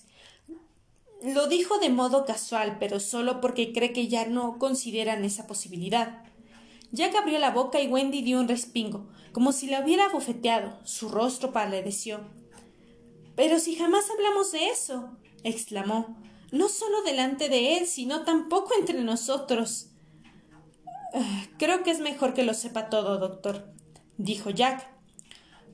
Lo 1.23 1.49
dijo 1.49 1.79
de 1.79 1.91
modo 1.91 2.25
casual, 2.25 2.77
pero 2.79 3.01
solo 3.01 3.41
porque 3.41 3.73
cree 3.73 3.93
que 3.93 4.09
ya 4.09 4.27
no 4.27 4.59
consideran 4.59 5.25
esa 5.25 5.47
posibilidad. 5.47 6.23
Jack 6.93 7.15
abrió 7.17 7.39
la 7.39 7.51
boca 7.51 7.81
y 7.81 7.89
Wendy 7.89 8.23
dio 8.23 8.39
un 8.41 8.49
respingo, 8.49 9.09
como 9.33 9.53
si 9.53 9.67
la 9.67 9.81
hubiera 9.81 10.09
bofeteado. 10.09 10.79
Su 10.85 11.09
rostro 11.09 11.53
palideció. 11.53 12.21
Pero 13.35 13.59
si 13.59 13.77
jamás 13.77 14.11
hablamos 14.11 14.53
de 14.53 14.69
eso, 14.69 15.17
exclamó, 15.49 16.17
no 16.53 16.69
solo 16.69 17.03
delante 17.03 17.49
de 17.49 17.79
él, 17.79 17.87
sino 17.87 18.23
tampoco 18.25 18.73
entre 18.79 19.03
nosotros. 19.03 19.91
Ah, 21.15 21.47
creo 21.59 21.83
que 21.83 21.91
es 21.91 22.01
mejor 22.01 22.35
que 22.35 22.45
lo 22.45 22.55
sepa 22.55 22.89
todo, 22.89 23.19
doctor, 23.19 23.73
dijo 24.17 24.51
Jack. 24.51 24.99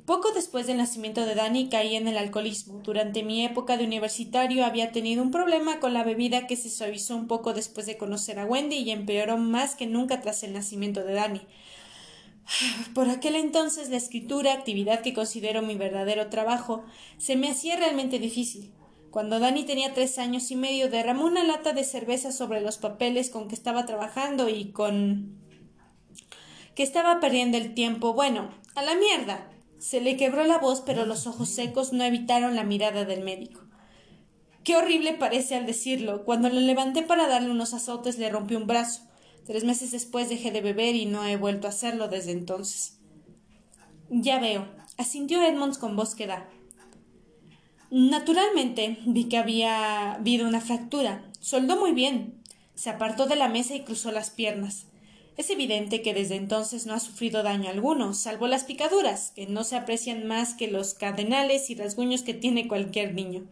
Poco 0.07 0.33
después 0.33 0.67
del 0.67 0.77
nacimiento 0.77 1.25
de 1.25 1.35
Danny 1.35 1.71
caí 1.71 1.97
en 1.97 2.07
el 2.07 2.19
alcoholismo. 2.19 2.81
Durante 2.81 3.23
mi 3.23 3.43
época 3.43 3.79
de 3.79 3.85
universitario 3.85 4.67
había 4.67 4.93
tenido 4.93 5.23
un 5.23 5.31
problema 5.31 5.81
con 5.81 5.95
la 5.95 6.05
bebida 6.05 6.47
que 6.47 6.57
se 6.57 6.69
suavizó 6.69 7.17
un 7.17 7.27
poco 7.27 7.55
después 7.55 7.87
de 7.87 7.97
conocer 7.97 8.39
a 8.39 8.45
Wendy 8.45 8.77
y 8.77 8.91
empeoró 8.91 9.39
más 9.39 9.75
que 9.75 9.87
nunca 9.87 10.21
tras 10.21 10.43
el 10.43 10.53
nacimiento 10.53 11.03
de 11.05 11.15
Danny. 11.15 11.41
Por 12.95 13.09
aquel 13.09 13.35
entonces 13.37 13.89
la 13.89 13.97
escritura, 13.97 14.53
actividad 14.53 15.01
que 15.01 15.15
considero 15.15 15.63
mi 15.63 15.75
verdadero 15.75 16.29
trabajo, 16.29 16.85
se 17.17 17.37
me 17.37 17.51
hacía 17.51 17.77
realmente 17.77 18.19
difícil. 18.19 18.74
Cuando 19.15 19.39
Danny 19.39 19.63
tenía 19.63 19.95
tres 19.95 20.19
años 20.19 20.51
y 20.51 20.57
medio 20.57 20.91
derramó 20.91 21.27
una 21.27 21.45
lata 21.45 21.73
de 21.73 21.85
cerveza 21.85 22.33
sobre 22.33 22.61
los 22.61 22.79
papeles 22.79 23.31
con 23.31 23.47
que 23.47 23.55
estaba 23.55 23.87
trabajando 23.87 24.49
y 24.49 24.73
con 24.73 25.39
que 26.75 26.83
estaba 26.83 27.21
perdiendo 27.21 27.57
el 27.57 27.75
tiempo. 27.75 28.13
Bueno, 28.13 28.51
a 28.75 28.83
la 28.83 28.97
mierda. 28.97 29.49
Se 29.79 30.01
le 30.01 30.17
quebró 30.17 30.43
la 30.43 30.59
voz, 30.59 30.81
pero 30.81 31.07
los 31.07 31.29
ojos 31.29 31.49
secos 31.49 31.93
no 31.93 32.03
evitaron 32.03 32.57
la 32.57 32.65
mirada 32.65 33.05
del 33.05 33.23
médico. 33.23 33.61
Qué 34.65 34.75
horrible 34.75 35.13
parece 35.13 35.55
al 35.55 35.65
decirlo. 35.65 36.25
Cuando 36.25 36.49
lo 36.49 36.59
levanté 36.59 37.03
para 37.03 37.29
darle 37.29 37.53
unos 37.53 37.73
azotes 37.73 38.19
le 38.19 38.31
rompí 38.31 38.57
un 38.57 38.67
brazo. 38.67 39.03
Tres 39.47 39.63
meses 39.63 39.93
después 39.93 40.29
dejé 40.29 40.51
de 40.51 40.61
beber 40.61 40.97
y 40.97 41.07
no 41.07 41.25
he 41.25 41.37
vuelto 41.37 41.69
a 41.69 41.71
hacerlo 41.71 42.09
desde 42.09 42.33
entonces. 42.33 42.99
Ya 44.11 44.41
veo, 44.41 44.67
asintió 44.99 45.41
Edmonds 45.41 45.79
con 45.79 45.95
voz 45.95 46.17
que 46.17 46.27
da. 46.27 46.49
Naturalmente 47.97 48.99
vi 49.07 49.27
que 49.27 49.39
había 49.39 50.15
habido 50.15 50.49
una 50.49 50.61
fractura. 50.61 51.31
Soldó 51.39 51.77
muy 51.77 51.93
bien. 51.93 52.35
Se 52.75 52.91
apartó 52.91 53.27
de 53.27 53.37
la 53.37 53.47
mesa 53.47 53.77
y 53.77 53.85
cruzó 53.85 54.11
las 54.11 54.31
piernas. 54.31 54.87
Es 55.37 55.49
evidente 55.49 56.03
que 56.03 56.13
desde 56.13 56.35
entonces 56.35 56.87
no 56.87 56.95
ha 56.95 56.99
sufrido 56.99 57.45
daño 57.45 57.71
alguno, 57.71 58.13
salvo 58.13 58.49
las 58.49 58.65
picaduras, 58.65 59.31
que 59.37 59.47
no 59.47 59.63
se 59.63 59.77
aprecian 59.77 60.27
más 60.27 60.55
que 60.55 60.67
los 60.67 60.95
cardenales 60.95 61.71
y 61.71 61.77
rasguños 61.77 62.23
que 62.23 62.35
tiene 62.35 62.67
cualquier 62.67 63.15
niño. 63.15 63.47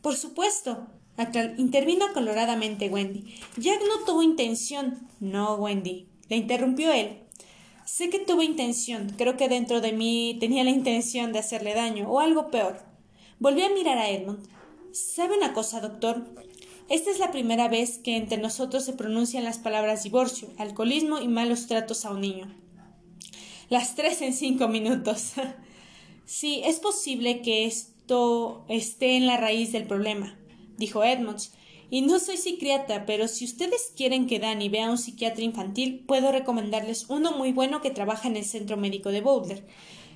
Por 0.00 0.16
supuesto, 0.16 0.86
intervino 1.58 2.06
coloradamente 2.14 2.88
Wendy. 2.88 3.34
Jack 3.58 3.80
no 3.80 4.06
tuvo 4.06 4.22
intención. 4.22 5.06
No, 5.20 5.56
Wendy. 5.56 6.06
Le 6.30 6.36
interrumpió 6.36 6.90
él. 6.92 7.18
Sé 7.84 8.08
que 8.08 8.20
tuvo 8.20 8.42
intención. 8.42 9.14
Creo 9.18 9.36
que 9.36 9.50
dentro 9.50 9.82
de 9.82 9.92
mí 9.92 10.38
tenía 10.40 10.64
la 10.64 10.70
intención 10.70 11.34
de 11.34 11.40
hacerle 11.40 11.74
daño, 11.74 12.08
o 12.08 12.20
algo 12.20 12.50
peor. 12.50 12.90
Volví 13.42 13.62
a 13.62 13.70
mirar 13.70 13.98
a 13.98 14.08
Edmund. 14.08 14.38
¿Sabe 14.92 15.36
una 15.36 15.52
cosa, 15.52 15.80
doctor? 15.80 16.24
Esta 16.88 17.10
es 17.10 17.18
la 17.18 17.32
primera 17.32 17.66
vez 17.66 17.98
que 17.98 18.16
entre 18.16 18.38
nosotros 18.38 18.84
se 18.84 18.92
pronuncian 18.92 19.42
las 19.42 19.58
palabras 19.58 20.04
divorcio, 20.04 20.46
alcoholismo 20.58 21.18
y 21.18 21.26
malos 21.26 21.66
tratos 21.66 22.04
a 22.04 22.12
un 22.12 22.20
niño. 22.20 22.54
Las 23.68 23.96
tres 23.96 24.22
en 24.22 24.32
cinco 24.32 24.68
minutos. 24.68 25.32
sí, 26.24 26.62
es 26.64 26.78
posible 26.78 27.42
que 27.42 27.64
esto 27.64 28.64
esté 28.68 29.16
en 29.16 29.26
la 29.26 29.38
raíz 29.38 29.72
del 29.72 29.88
problema, 29.88 30.38
dijo 30.76 31.02
Edmonds. 31.02 31.52
Y 31.90 32.02
no 32.02 32.20
soy 32.20 32.36
psiquiatra, 32.36 33.06
pero 33.06 33.26
si 33.26 33.44
ustedes 33.44 33.92
quieren 33.96 34.28
que 34.28 34.38
Danny 34.38 34.68
vea 34.68 34.86
a 34.86 34.90
un 34.92 34.98
psiquiatra 34.98 35.42
infantil, 35.42 36.04
puedo 36.06 36.30
recomendarles 36.30 37.06
uno 37.08 37.32
muy 37.32 37.50
bueno 37.52 37.80
que 37.80 37.90
trabaja 37.90 38.28
en 38.28 38.36
el 38.36 38.44
centro 38.44 38.76
médico 38.76 39.10
de 39.10 39.20
Boulder. 39.20 39.66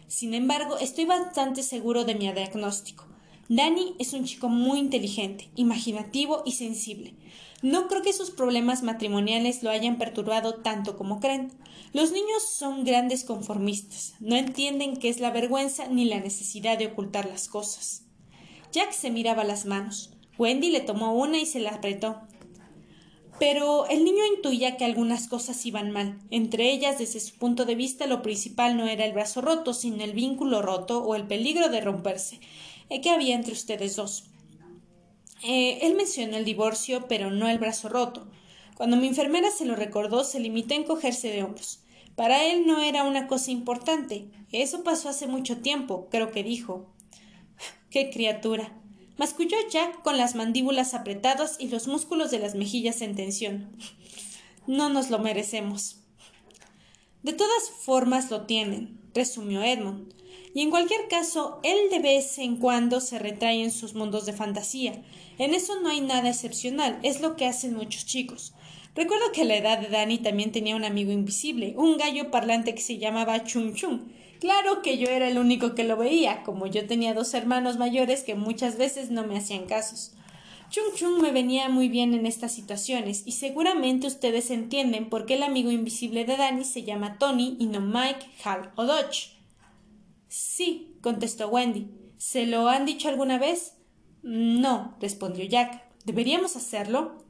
Sin 0.07 0.33
embargo, 0.33 0.79
estoy 0.79 1.07
bastante 1.07 1.65
seguro 1.65 2.05
de 2.05 2.15
mi 2.15 2.31
diagnóstico. 2.33 3.15
Danny 3.48 3.94
es 3.98 4.12
un 4.12 4.24
chico 4.24 4.48
muy 4.48 4.78
inteligente, 4.78 5.50
imaginativo 5.54 6.42
y 6.44 6.52
sensible. 6.52 7.14
No 7.62 7.87
creo 7.87 8.02
que 8.02 8.12
sus 8.12 8.30
problemas 8.30 8.82
matrimoniales 8.82 9.62
lo 9.62 9.70
hayan 9.70 9.98
perturbado 9.98 10.56
tanto 10.56 10.96
como 10.96 11.20
creen. 11.20 11.52
Los 11.92 12.11
niños 12.11 12.42
son 12.42 12.85
grandes 12.85 13.24
conformistas, 13.24 14.14
no 14.20 14.37
entienden 14.37 14.96
qué 14.96 15.09
es 15.09 15.20
la 15.20 15.30
vergüenza 15.30 15.87
ni 15.87 16.04
la 16.04 16.18
necesidad 16.18 16.76
de 16.76 16.88
ocultar 16.88 17.26
las 17.26 17.48
cosas. 17.48 18.02
Jack 18.72 18.92
se 18.92 19.11
miraba 19.11 19.44
las 19.44 19.64
manos. 19.64 20.11
Wendy 20.38 20.70
le 20.70 20.80
tomó 20.80 21.14
una 21.14 21.38
y 21.38 21.46
se 21.46 21.61
la 21.61 21.70
apretó. 21.70 22.20
Pero 23.38 23.87
el 23.87 24.04
niño 24.04 24.22
intuía 24.35 24.76
que 24.76 24.85
algunas 24.85 25.28
cosas 25.28 25.64
iban 25.66 25.90
mal. 25.90 26.18
Entre 26.30 26.70
ellas, 26.72 26.98
desde 26.98 27.20
su 27.20 27.37
punto 27.37 27.64
de 27.64 27.74
vista, 27.74 28.06
lo 28.06 28.22
principal 28.22 28.76
no 28.76 28.87
era 28.87 29.04
el 29.04 29.12
brazo 29.12 29.40
roto, 29.40 29.74
sino 29.74 30.02
el 30.02 30.12
vínculo 30.12 30.62
roto 30.62 31.04
o 31.04 31.14
el 31.14 31.26
peligro 31.26 31.68
de 31.68 31.80
romperse. 31.80 32.40
Eh, 32.88 33.01
que 33.01 33.11
había 33.11 33.35
entre 33.35 33.53
ustedes 33.53 33.96
dos. 33.96 34.25
Eh, 35.42 35.81
él 35.83 35.94
mencionó 35.94 36.37
el 36.37 36.44
divorcio, 36.44 37.07
pero 37.09 37.31
no 37.31 37.49
el 37.49 37.59
brazo 37.59 37.88
roto. 37.88 38.29
Cuando 38.77 38.96
mi 38.96 39.09
enfermera 39.09 39.51
se 39.51 39.66
lo 39.66 39.75
recordó, 39.77 40.25
se 40.25 40.40
limitó 40.40 40.75
a 40.75 40.79
encogerse 40.79 41.29
de 41.29 41.42
hombros. 41.42 41.81
Para 42.14 42.44
él 42.44 42.66
no 42.66 42.81
era 42.81 43.03
una 43.03 43.27
cosa 43.27 43.51
importante. 43.51 44.31
Eso 44.53 44.85
pasó 44.85 45.09
hace 45.09 45.27
mucho 45.27 45.59
tiempo, 45.59 46.09
creo 46.11 46.31
que 46.31 46.42
dijo. 46.42 46.87
¡Qué 47.90 48.11
criatura! 48.11 48.72
Masculló 49.18 49.57
Jack 49.70 50.03
con 50.03 50.18
las 50.18 50.35
mandíbulas 50.35 50.94
apretadas 50.94 51.57
y 51.59 51.68
los 51.68 51.88
músculos 51.88 52.31
de 52.31 52.38
las 52.38 52.55
mejillas 52.55 53.03
en 53.03 53.16
tensión. 53.16 53.77
No 54.68 54.88
nos 54.88 55.11
lo 55.11 55.20
merecemos. 55.20 56.01
De 57.22 57.33
todas 57.33 57.70
formas 57.70 58.33
lo 58.33 58.46
tienen, 58.46 58.99
resumió 59.14 59.62
Edmund 59.62 60.15
y 60.55 60.62
en 60.62 60.70
cualquier 60.70 61.09
caso, 61.09 61.61
él 61.62 61.90
de 61.90 61.99
vez 61.99 62.38
en 62.38 62.57
cuando 62.57 63.01
se 63.01 63.18
retrae 63.18 63.62
en 63.62 63.70
sus 63.70 63.94
mundos 63.94 64.25
de 64.25 64.33
fantasía. 64.33 65.03
En 65.38 65.53
eso 65.53 65.81
no 65.81 65.90
hay 65.90 66.01
nada 66.01 66.31
excepcional, 66.31 66.99
es 67.03 67.20
lo 67.20 67.37
que 67.37 67.44
hacen 67.44 67.75
muchos 67.75 68.07
chicos. 68.07 68.55
Recuerdo 68.94 69.33
que 69.33 69.42
a 69.42 69.44
la 69.44 69.57
edad 69.57 69.79
de 69.79 69.88
Danny 69.88 70.16
también 70.16 70.53
tenía 70.53 70.75
un 70.75 70.85
amigo 70.87 71.12
invisible, 71.12 71.75
un 71.77 71.99
gallo 71.99 72.31
parlante 72.31 72.75
que 72.75 72.81
se 72.81 72.96
llamaba 72.96 73.44
Chum 73.44 73.75
Chum. 73.75 74.09
Claro 74.40 74.81
que 74.81 74.96
yo 74.96 75.09
era 75.09 75.29
el 75.29 75.38
único 75.38 75.75
que 75.75 75.85
lo 75.85 75.99
veía, 75.99 76.42
como 76.42 76.66
yo 76.66 76.87
tenía 76.87 77.12
dos 77.12 77.35
hermanos 77.35 77.77
mayores 77.77 78.22
que 78.22 78.35
muchas 78.35 78.79
veces 78.79 79.11
no 79.11 79.27
me 79.27 79.37
hacían 79.37 79.66
casos. 79.66 80.12
Chung 80.70 80.94
Chung 80.96 81.20
me 81.20 81.31
venía 81.33 81.68
muy 81.68 81.88
bien 81.90 82.14
en 82.14 82.25
estas 82.25 82.53
situaciones, 82.53 83.22
y 83.27 83.33
seguramente 83.33 84.07
ustedes 84.07 84.51
entienden 84.51 85.11
por 85.11 85.27
qué 85.27 85.35
el 85.35 85.42
amigo 85.42 85.70
invisible 85.70 86.25
de 86.25 86.38
Danny 86.38 86.64
se 86.64 86.83
llama 86.83 87.18
Tony 87.18 87.57
y 87.61 87.66
no 87.66 87.81
Mike, 87.83 88.27
Hal 88.42 88.72
o 88.77 88.85
Dodge. 88.85 89.36
Sí, 90.38 90.99
contestó 91.01 91.49
Wendy. 91.49 91.88
¿Se 92.18 92.44
lo 92.44 92.68
han 92.68 92.85
dicho 92.85 93.09
alguna 93.09 93.38
vez? 93.38 93.79
No, 94.22 94.94
respondió 95.01 95.46
Jack. 95.46 95.83
¿Deberíamos 96.05 96.57
hacerlo? 96.57 97.25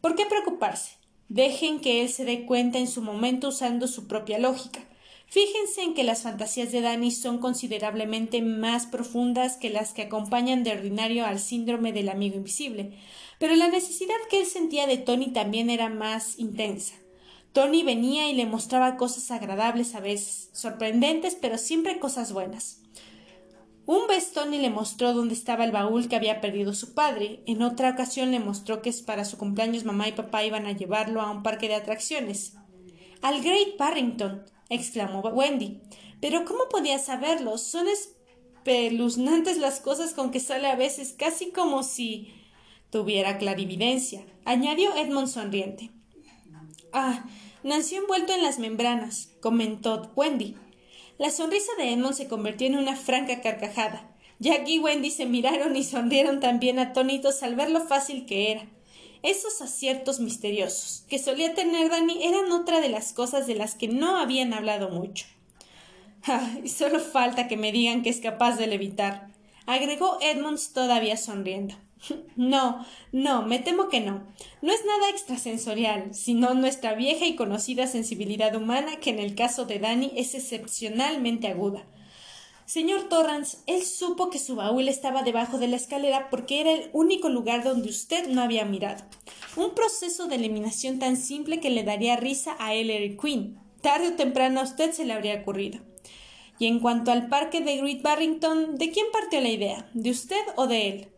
¿Por 0.00 0.14
qué 0.14 0.26
preocuparse? 0.26 0.92
Dejen 1.28 1.80
que 1.80 2.02
él 2.02 2.08
se 2.08 2.24
dé 2.24 2.46
cuenta 2.46 2.78
en 2.78 2.86
su 2.86 3.02
momento 3.02 3.48
usando 3.48 3.88
su 3.88 4.06
propia 4.06 4.38
lógica. 4.38 4.78
Fíjense 5.26 5.82
en 5.82 5.92
que 5.92 6.04
las 6.04 6.22
fantasías 6.22 6.70
de 6.70 6.82
Danny 6.82 7.10
son 7.10 7.38
considerablemente 7.38 8.42
más 8.42 8.86
profundas 8.86 9.56
que 9.56 9.68
las 9.68 9.92
que 9.92 10.02
acompañan 10.02 10.62
de 10.62 10.70
ordinario 10.70 11.26
al 11.26 11.40
síndrome 11.40 11.92
del 11.92 12.08
amigo 12.08 12.36
invisible, 12.36 12.96
pero 13.40 13.56
la 13.56 13.68
necesidad 13.68 14.14
que 14.30 14.38
él 14.38 14.46
sentía 14.46 14.86
de 14.86 14.98
Tony 14.98 15.32
también 15.32 15.68
era 15.68 15.88
más 15.88 16.38
intensa. 16.38 16.94
Tony 17.52 17.82
venía 17.82 18.30
y 18.30 18.34
le 18.34 18.46
mostraba 18.46 18.96
cosas 18.96 19.30
agradables 19.30 19.94
a 19.94 20.00
veces, 20.00 20.50
sorprendentes, 20.52 21.36
pero 21.40 21.58
siempre 21.58 21.98
cosas 21.98 22.32
buenas. 22.32 22.80
Un 23.86 24.06
vez 24.06 24.30
Tony 24.30 24.58
le 24.58 24.70
mostró 24.70 25.14
dónde 25.14 25.34
estaba 25.34 25.64
el 25.64 25.72
baúl 25.72 26.08
que 26.08 26.14
había 26.14 26.40
perdido 26.40 26.74
su 26.74 26.94
padre. 26.94 27.42
En 27.46 27.62
otra 27.62 27.90
ocasión 27.90 28.30
le 28.30 28.38
mostró 28.38 28.82
que 28.82 28.92
para 29.04 29.24
su 29.24 29.36
cumpleaños 29.36 29.84
mamá 29.84 30.06
y 30.06 30.12
papá 30.12 30.44
iban 30.44 30.66
a 30.66 30.72
llevarlo 30.72 31.20
a 31.20 31.30
un 31.30 31.42
parque 31.42 31.66
de 31.66 31.74
atracciones. 31.74 32.54
Al 33.20 33.42
Great 33.42 33.76
Barrington, 33.76 34.44
exclamó 34.68 35.20
Wendy. 35.20 35.80
Pero 36.20 36.44
¿cómo 36.44 36.68
podía 36.70 37.00
saberlo? 37.00 37.58
Son 37.58 37.86
espeluznantes 37.88 39.58
las 39.58 39.80
cosas 39.80 40.14
con 40.14 40.30
que 40.30 40.38
sale 40.38 40.68
a 40.68 40.76
veces, 40.76 41.12
casi 41.18 41.50
como 41.50 41.82
si 41.82 42.32
tuviera 42.90 43.38
clarividencia, 43.38 44.24
añadió 44.44 44.94
Edmond 44.94 45.26
sonriente. 45.26 45.90
Ah, 46.92 47.24
nació 47.62 48.00
envuelto 48.00 48.34
en 48.34 48.42
las 48.42 48.58
membranas, 48.58 49.30
comentó 49.40 50.10
Wendy. 50.16 50.56
La 51.18 51.30
sonrisa 51.30 51.72
de 51.78 51.92
Edmond 51.92 52.14
se 52.14 52.28
convirtió 52.28 52.66
en 52.66 52.76
una 52.76 52.96
franca 52.96 53.40
carcajada. 53.40 54.10
Jack 54.38 54.66
y 54.68 54.78
Wendy 54.78 55.10
se 55.10 55.26
miraron 55.26 55.76
y 55.76 55.84
sonrieron 55.84 56.40
también 56.40 56.78
atónitos 56.78 57.42
al 57.42 57.54
ver 57.56 57.70
lo 57.70 57.80
fácil 57.80 58.24
que 58.24 58.52
era. 58.52 58.66
Esos 59.22 59.60
aciertos 59.60 60.18
misteriosos 60.18 61.04
que 61.08 61.18
solía 61.18 61.54
tener 61.54 61.90
Dani 61.90 62.24
eran 62.24 62.50
otra 62.50 62.80
de 62.80 62.88
las 62.88 63.12
cosas 63.12 63.46
de 63.46 63.54
las 63.54 63.74
que 63.74 63.86
no 63.86 64.16
habían 64.16 64.54
hablado 64.54 64.88
mucho. 64.88 65.26
Ah, 66.26 66.50
y 66.64 66.68
solo 66.68 67.00
falta 67.00 67.48
que 67.48 67.56
me 67.58 67.70
digan 67.70 68.02
que 68.02 68.10
es 68.10 68.20
capaz 68.20 68.56
de 68.56 68.66
levitar, 68.66 69.28
agregó 69.66 70.18
Edmonds 70.22 70.72
todavía 70.72 71.16
sonriendo. 71.16 71.74
No, 72.36 72.84
no, 73.12 73.42
me 73.42 73.58
temo 73.58 73.88
que 73.88 74.00
no. 74.00 74.22
No 74.62 74.72
es 74.72 74.84
nada 74.84 75.10
extrasensorial, 75.10 76.14
sino 76.14 76.54
nuestra 76.54 76.94
vieja 76.94 77.26
y 77.26 77.36
conocida 77.36 77.86
sensibilidad 77.86 78.54
humana 78.54 78.96
que 78.96 79.10
en 79.10 79.18
el 79.18 79.34
caso 79.34 79.64
de 79.64 79.78
Dani 79.78 80.12
es 80.16 80.34
excepcionalmente 80.34 81.48
aguda. 81.48 81.84
Señor 82.66 83.08
Torrance, 83.08 83.58
él 83.66 83.82
supo 83.82 84.30
que 84.30 84.38
su 84.38 84.54
baúl 84.54 84.88
estaba 84.88 85.24
debajo 85.24 85.58
de 85.58 85.66
la 85.66 85.74
escalera 85.74 86.30
porque 86.30 86.60
era 86.60 86.70
el 86.70 86.88
único 86.92 87.28
lugar 87.28 87.64
donde 87.64 87.88
usted 87.88 88.28
no 88.28 88.42
había 88.42 88.64
mirado. 88.64 89.04
Un 89.56 89.74
proceso 89.74 90.28
de 90.28 90.36
eliminación 90.36 91.00
tan 91.00 91.16
simple 91.16 91.58
que 91.58 91.70
le 91.70 91.82
daría 91.82 92.16
risa 92.16 92.54
a 92.60 92.72
Ellery 92.72 93.16
Queen. 93.16 93.58
Tarde 93.82 94.08
o 94.08 94.12
temprano 94.12 94.60
a 94.60 94.64
usted 94.64 94.92
se 94.92 95.04
le 95.04 95.14
habría 95.14 95.40
ocurrido. 95.40 95.80
Y 96.60 96.66
en 96.66 96.78
cuanto 96.78 97.10
al 97.10 97.26
parque 97.26 97.60
de 97.60 97.78
Great 97.78 98.02
Barrington, 98.02 98.76
¿de 98.76 98.90
quién 98.92 99.06
partió 99.12 99.40
la 99.40 99.48
idea? 99.48 99.90
¿De 99.94 100.10
usted 100.10 100.44
o 100.54 100.68
de 100.68 100.88
él? 100.88 101.08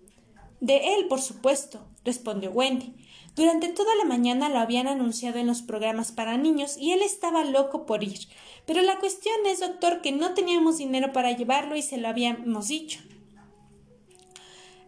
De 0.63 0.95
él, 0.95 1.09
por 1.09 1.21
supuesto, 1.21 1.81
respondió 2.05 2.53
Wendy. 2.53 2.95
Durante 3.35 3.69
toda 3.71 3.97
la 3.97 4.05
mañana 4.05 4.49
lo 4.49 4.61
habían 4.61 4.87
anunciado 4.87 5.41
en 5.41 5.49
los 5.49 5.61
programas 5.61 6.13
para 6.13 6.37
niños 6.37 6.77
y 6.79 6.93
él 6.93 7.03
estaba 7.03 7.43
loco 7.43 7.85
por 7.85 8.05
ir. 8.05 8.29
Pero 8.65 8.81
la 8.83 9.01
cuestión 9.01 9.35
es, 9.45 9.59
doctor, 9.59 10.03
que 10.03 10.13
no 10.13 10.35
teníamos 10.35 10.79
dinero 10.79 11.13
para 11.13 11.33
llevarlo 11.33 11.75
y 11.75 11.83
se 11.83 11.99
lo 11.99 12.07
habíamos 12.07 12.69
dicho. 12.69 13.01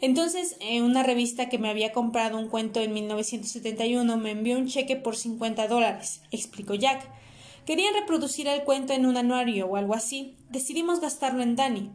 Entonces, 0.01 0.57
en 0.61 0.85
una 0.85 1.03
revista 1.03 1.49
que 1.49 1.59
me 1.59 1.71
había 1.71 1.91
comprado 1.91 2.39
un 2.39 2.49
cuento 2.49 2.79
en 2.79 2.93
1971 2.93 4.17
me 4.17 4.31
envió 4.31 4.57
un 4.57 4.69
cheque 4.69 4.95
por 4.95 5.17
50 5.17 5.67
dólares, 5.67 6.23
explicó 6.31 6.77
Jack. 6.77 7.11
Querían 7.67 7.95
reproducir 7.95 8.47
el 8.47 8.63
cuento 8.63 8.93
en 8.93 9.07
un 9.07 9.17
anuario 9.17 9.67
o 9.67 9.75
algo 9.75 9.95
así. 9.95 10.37
Decidimos 10.51 11.01
gastarlo 11.01 11.43
en 11.43 11.57
Danny. 11.57 11.91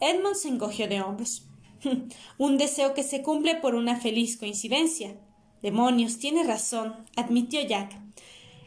Edmund 0.00 0.36
se 0.36 0.48
encogió 0.48 0.86
de 0.86 1.00
hombros. 1.00 1.45
un 2.38 2.58
deseo 2.58 2.94
que 2.94 3.02
se 3.02 3.22
cumple 3.22 3.56
por 3.56 3.74
una 3.74 4.00
feliz 4.00 4.36
coincidencia. 4.36 5.16
Demonios, 5.62 6.18
tiene 6.18 6.44
razón, 6.44 6.94
admitió 7.16 7.60
Jack. 7.60 7.98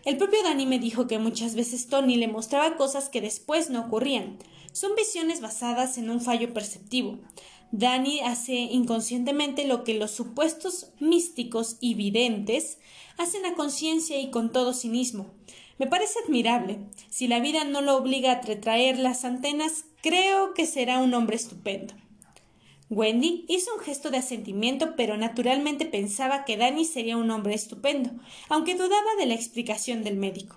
El 0.06 0.18
propio 0.18 0.42
Danny 0.44 0.66
me 0.66 0.80
dijo 0.80 1.08
que 1.08 1.20
muchas 1.20 1.56
veces 1.56 1.88
Tony 1.88 2.16
le 2.16 2.28
mostraba 2.28 2.78
cosas 2.78 3.10
que 3.10 3.22
después 3.22 3.70
no 3.70 3.82
ocurrían. 3.82 4.38
Son 4.72 4.96
visiones 4.96 5.42
basadas 5.42 5.98
en 5.98 6.10
un 6.10 6.22
fallo 6.22 6.54
perceptivo. 6.54 7.20
Danny 7.72 8.22
hace 8.22 8.54
inconscientemente 8.54 9.66
lo 9.66 9.84
que 9.84 9.94
los 9.94 10.12
supuestos 10.12 10.92
místicos 11.00 11.78
y 11.80 11.94
videntes 11.94 12.80
hacen 13.18 13.46
a 13.46 13.54
conciencia 13.54 14.20
y 14.20 14.32
con 14.32 14.52
todo 14.52 14.74
cinismo. 14.74 15.28
Me 15.78 15.88
parece 15.88 16.20
admirable. 16.26 16.80
Si 17.10 17.28
la 17.28 17.40
vida 17.40 17.64
no 17.64 17.82
lo 17.82 17.96
obliga 17.96 18.32
a 18.32 18.42
retraer 18.42 18.98
las 18.98 19.24
antenas, 19.24 19.86
creo 20.02 20.54
que 20.54 20.66
será 20.66 21.00
un 21.00 21.14
hombre 21.14 21.36
estupendo. 21.36 21.94
Wendy 22.92 23.46
hizo 23.48 23.72
un 23.76 23.82
gesto 23.82 24.10
de 24.10 24.18
asentimiento, 24.18 24.96
pero 24.96 25.16
naturalmente 25.16 25.86
pensaba 25.86 26.44
que 26.44 26.58
Danny 26.58 26.86
sería 26.86 27.18
un 27.18 27.30
hombre 27.30 27.54
estupendo, 27.54 28.10
aunque 28.50 28.74
dudaba 28.74 29.16
de 29.20 29.28
la 29.28 29.36
explicación 29.36 30.04
del 30.04 30.16
médico. 30.16 30.56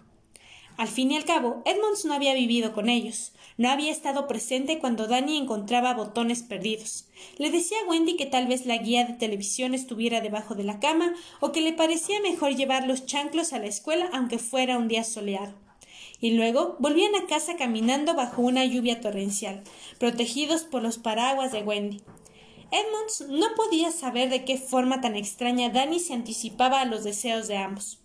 Al 0.78 0.88
fin 0.88 1.10
y 1.10 1.16
al 1.18 1.26
cabo, 1.26 1.62
Edmonds 1.66 2.06
no 2.06 2.14
había 2.14 2.32
vivido 2.32 2.72
con 2.72 2.88
ellos, 2.88 3.32
no 3.58 3.68
había 3.68 3.92
estado 3.92 4.26
presente 4.26 4.78
cuando 4.78 5.08
Danny 5.08 5.36
encontraba 5.36 5.92
botones 5.92 6.42
perdidos. 6.42 7.04
Le 7.36 7.50
decía 7.50 7.76
a 7.84 7.90
Wendy 7.90 8.16
que 8.16 8.24
tal 8.24 8.46
vez 8.46 8.64
la 8.64 8.78
guía 8.78 9.04
de 9.04 9.12
televisión 9.12 9.74
estuviera 9.74 10.22
debajo 10.22 10.54
de 10.54 10.64
la 10.64 10.80
cama 10.80 11.12
o 11.40 11.52
que 11.52 11.60
le 11.60 11.74
parecía 11.74 12.18
mejor 12.22 12.56
llevar 12.56 12.86
los 12.86 13.04
chanclos 13.04 13.52
a 13.52 13.58
la 13.58 13.66
escuela 13.66 14.08
aunque 14.14 14.38
fuera 14.38 14.78
un 14.78 14.88
día 14.88 15.04
soleado 15.04 15.52
y 16.22 16.30
luego 16.30 16.76
volvían 16.78 17.16
a 17.16 17.26
casa 17.26 17.56
caminando 17.56 18.14
bajo 18.14 18.42
una 18.42 18.64
lluvia 18.64 19.00
torrencial, 19.00 19.62
protegidos 19.98 20.62
por 20.62 20.80
los 20.80 20.96
paraguas 20.96 21.50
de 21.50 21.62
Wendy. 21.62 22.00
Edmonds 22.72 23.26
no 23.28 23.46
podía 23.54 23.90
saber 23.90 24.30
de 24.30 24.44
qué 24.44 24.56
forma 24.56 25.02
tan 25.02 25.14
extraña 25.14 25.68
Danny 25.68 26.00
se 26.00 26.14
anticipaba 26.14 26.80
a 26.80 26.86
los 26.86 27.04
deseos 27.04 27.46
de 27.46 27.58
ambos. 27.58 28.00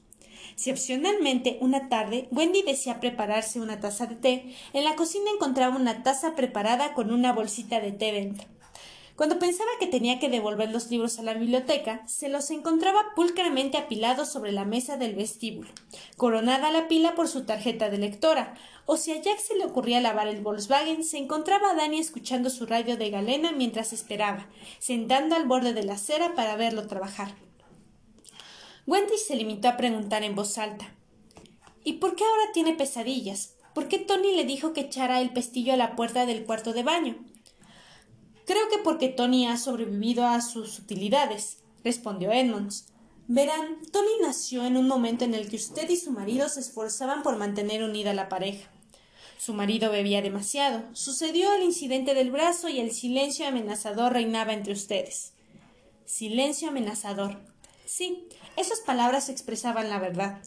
Si 0.56 0.72
opcionalmente 0.72 1.58
una 1.62 1.88
tarde 1.88 2.28
Wendy 2.32 2.64
decía 2.64 3.00
prepararse 3.00 3.62
una 3.62 3.80
taza 3.80 4.08
de 4.08 4.16
té, 4.16 4.56
en 4.74 4.84
la 4.84 4.96
cocina 4.96 5.32
encontraba 5.34 5.76
una 5.76 6.04
taza 6.04 6.36
preparada 6.36 6.94
con 6.94 7.12
una 7.12 7.32
bolsita 7.32 7.80
de 7.80 7.94
té 7.94 8.12
dentro. 8.12 8.48
Cuando 9.18 9.40
pensaba 9.40 9.72
que 9.80 9.88
tenía 9.88 10.20
que 10.20 10.30
devolver 10.30 10.70
los 10.70 10.92
libros 10.92 11.18
a 11.18 11.24
la 11.24 11.34
biblioteca, 11.34 12.04
se 12.08 12.30
los 12.30 12.52
encontraba 12.52 13.16
pulcramente 13.16 13.80
apilados 13.80 14.32
sobre 14.32 14.52
la 14.52 14.64
mesa 14.64 14.96
del 14.96 15.16
vestíbulo, 15.16 15.72
coronada 16.18 16.70
la 16.70 16.88
pila 16.88 17.16
por 17.16 17.28
su 17.28 17.44
tarjeta 17.44 17.90
de 17.90 17.98
lectora, 17.98 18.54
o 18.86 18.96
si 18.96 19.12
a 19.12 19.20
Jack 19.20 19.40
se 19.40 19.58
le 19.58 19.66
ocurría 19.66 20.02
lavar 20.02 20.28
el 20.28 20.42
Volkswagen, 20.42 21.04
se 21.04 21.18
encontraba 21.18 21.72
a 21.72 21.74
Dani 21.74 21.98
escuchando 21.98 22.52
su 22.52 22.68
radio 22.68 22.96
de 22.96 23.10
galena 23.10 23.54
mientras 23.54 23.92
esperaba, 23.92 24.50
sentando 24.78 25.36
al 25.36 25.48
borde 25.48 25.74
de 25.74 25.84
la 25.84 25.94
acera 25.94 26.36
para 26.36 26.56
verlo 26.56 26.86
trabajar. 26.86 27.34
Wendy 28.86 29.18
se 29.18 29.36
limitó 29.36 29.68
a 29.68 29.78
preguntar 29.78 30.24
en 30.24 30.36
voz 30.36 30.60
alta 30.60 30.94
¿Y 31.84 31.94
por 31.94 32.16
qué 32.16 32.24
ahora 32.24 32.52
tiene 32.54 32.74
pesadillas? 32.74 33.56
¿Por 33.74 33.88
qué 33.88 33.98
Tony 33.98 34.36
le 34.36 34.44
dijo 34.44 34.74
que 34.74 34.82
echara 34.82 35.22
el 35.22 35.32
pestillo 35.32 35.74
a 35.74 35.78
la 35.78 35.96
puerta 35.96 36.28
del 36.28 36.46
cuarto 36.46 36.72
de 36.72 36.84
baño? 36.84 37.16
Creo 38.48 38.70
que 38.70 38.78
porque 38.78 39.10
Tony 39.10 39.46
ha 39.46 39.58
sobrevivido 39.58 40.26
a 40.26 40.40
sus 40.40 40.80
utilidades, 40.80 41.58
respondió 41.84 42.32
Edmonds. 42.32 42.88
Verán, 43.28 43.80
Tony 43.92 44.22
nació 44.22 44.66
en 44.66 44.78
un 44.78 44.88
momento 44.88 45.26
en 45.26 45.34
el 45.34 45.50
que 45.50 45.58
usted 45.58 45.90
y 45.90 45.98
su 45.98 46.12
marido 46.12 46.48
se 46.48 46.62
esforzaban 46.62 47.24
por 47.24 47.36
mantener 47.36 47.84
unida 47.84 48.14
la 48.14 48.30
pareja. 48.30 48.72
Su 49.38 49.54
marido 49.54 49.92
bebía 49.92 50.22
demasiado. 50.22 50.84
Sucedió 50.94 51.54
el 51.56 51.64
incidente 51.64 52.14
del 52.14 52.32
brazo 52.32 52.70
y 52.70 52.80
el 52.80 52.92
silencio 52.92 53.46
amenazador 53.46 54.14
reinaba 54.14 54.54
entre 54.54 54.72
ustedes. 54.72 55.34
Silencio 56.06 56.70
amenazador. 56.70 57.42
Sí, 57.86 58.30
esas 58.56 58.80
palabras 58.80 59.28
expresaban 59.28 59.90
la 59.90 60.00
verdad. 60.00 60.42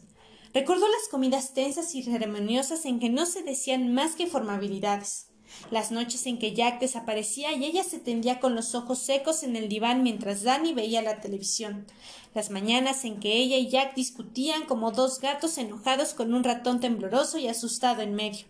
Recordó 0.55 0.87
las 0.87 1.07
comidas 1.11 1.53
tensas 1.53 1.93
y 1.93 2.01
ceremoniosas 2.01 2.83
en 2.85 2.99
que 2.99 3.09
no 3.09 3.27
se 3.27 3.43
decían 3.43 3.93
más 3.93 4.15
que 4.15 4.25
formabilidades 4.25 5.30
las 5.69 5.91
noches 5.91 6.25
en 6.25 6.39
que 6.39 6.53
Jack 6.53 6.79
desaparecía 6.79 7.53
y 7.53 7.65
ella 7.65 7.83
se 7.83 7.99
tendía 7.99 8.39
con 8.39 8.55
los 8.55 8.75
ojos 8.75 8.99
secos 8.99 9.43
en 9.43 9.55
el 9.55 9.69
diván 9.69 10.03
mientras 10.03 10.43
Danny 10.43 10.73
veía 10.73 11.01
la 11.01 11.21
televisión, 11.21 11.85
las 12.33 12.49
mañanas 12.49 13.05
en 13.05 13.19
que 13.19 13.37
ella 13.37 13.57
y 13.57 13.69
Jack 13.69 13.95
discutían 13.95 14.65
como 14.65 14.91
dos 14.91 15.19
gatos 15.19 15.57
enojados 15.57 16.13
con 16.13 16.33
un 16.33 16.43
ratón 16.43 16.79
tembloroso 16.79 17.37
y 17.37 17.47
asustado 17.47 18.01
en 18.01 18.15
medio. 18.15 18.45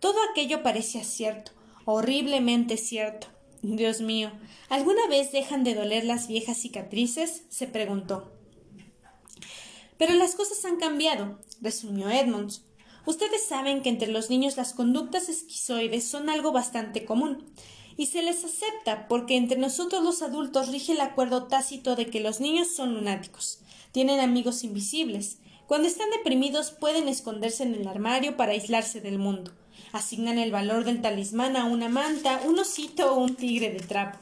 Todo 0.00 0.16
aquello 0.30 0.62
parecía 0.62 1.04
cierto, 1.04 1.52
horriblemente 1.84 2.76
cierto. 2.76 3.26
Dios 3.62 4.00
mío, 4.00 4.32
¿alguna 4.70 5.06
vez 5.08 5.32
dejan 5.32 5.64
de 5.64 5.74
doler 5.74 6.04
las 6.04 6.28
viejas 6.28 6.56
cicatrices? 6.56 7.42
se 7.50 7.66
preguntó. 7.66 8.32
Pero 9.98 10.14
las 10.14 10.34
cosas 10.34 10.64
han 10.64 10.78
cambiado, 10.78 11.38
resumió 11.60 12.08
Edmonds. 12.08 12.64
Ustedes 13.06 13.44
saben 13.46 13.82
que 13.82 13.88
entre 13.88 14.08
los 14.08 14.30
niños 14.30 14.56
las 14.56 14.74
conductas 14.74 15.28
esquizoides 15.28 16.04
son 16.04 16.28
algo 16.28 16.52
bastante 16.52 17.04
común, 17.04 17.44
y 17.96 18.06
se 18.06 18.22
les 18.22 18.44
acepta 18.44 19.08
porque 19.08 19.36
entre 19.36 19.58
nosotros 19.58 20.02
los 20.02 20.22
adultos 20.22 20.68
rige 20.68 20.92
el 20.92 21.00
acuerdo 21.00 21.44
tácito 21.44 21.96
de 21.96 22.06
que 22.06 22.20
los 22.20 22.40
niños 22.40 22.68
son 22.68 22.94
lunáticos, 22.94 23.60
tienen 23.92 24.20
amigos 24.20 24.64
invisibles, 24.64 25.38
cuando 25.66 25.86
están 25.86 26.10
deprimidos 26.10 26.72
pueden 26.72 27.08
esconderse 27.08 27.62
en 27.62 27.74
el 27.74 27.86
armario 27.86 28.36
para 28.36 28.52
aislarse 28.52 29.00
del 29.00 29.18
mundo, 29.18 29.52
asignan 29.92 30.38
el 30.38 30.50
valor 30.50 30.84
del 30.84 31.00
talismán 31.00 31.56
a 31.56 31.64
una 31.64 31.88
manta, 31.88 32.40
un 32.46 32.58
osito 32.58 33.14
o 33.14 33.20
un 33.20 33.36
tigre 33.36 33.70
de 33.70 33.80
trapo. 33.80 34.18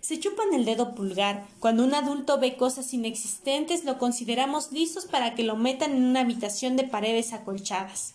Se 0.00 0.18
chupan 0.18 0.54
el 0.54 0.64
dedo 0.64 0.94
pulgar. 0.94 1.46
Cuando 1.60 1.84
un 1.84 1.94
adulto 1.94 2.38
ve 2.38 2.56
cosas 2.56 2.92
inexistentes, 2.94 3.84
lo 3.84 3.98
consideramos 3.98 4.72
listos 4.72 5.04
para 5.06 5.34
que 5.34 5.44
lo 5.44 5.56
metan 5.56 5.92
en 5.92 6.04
una 6.04 6.20
habitación 6.20 6.76
de 6.76 6.84
paredes 6.84 7.32
acolchadas. 7.32 8.14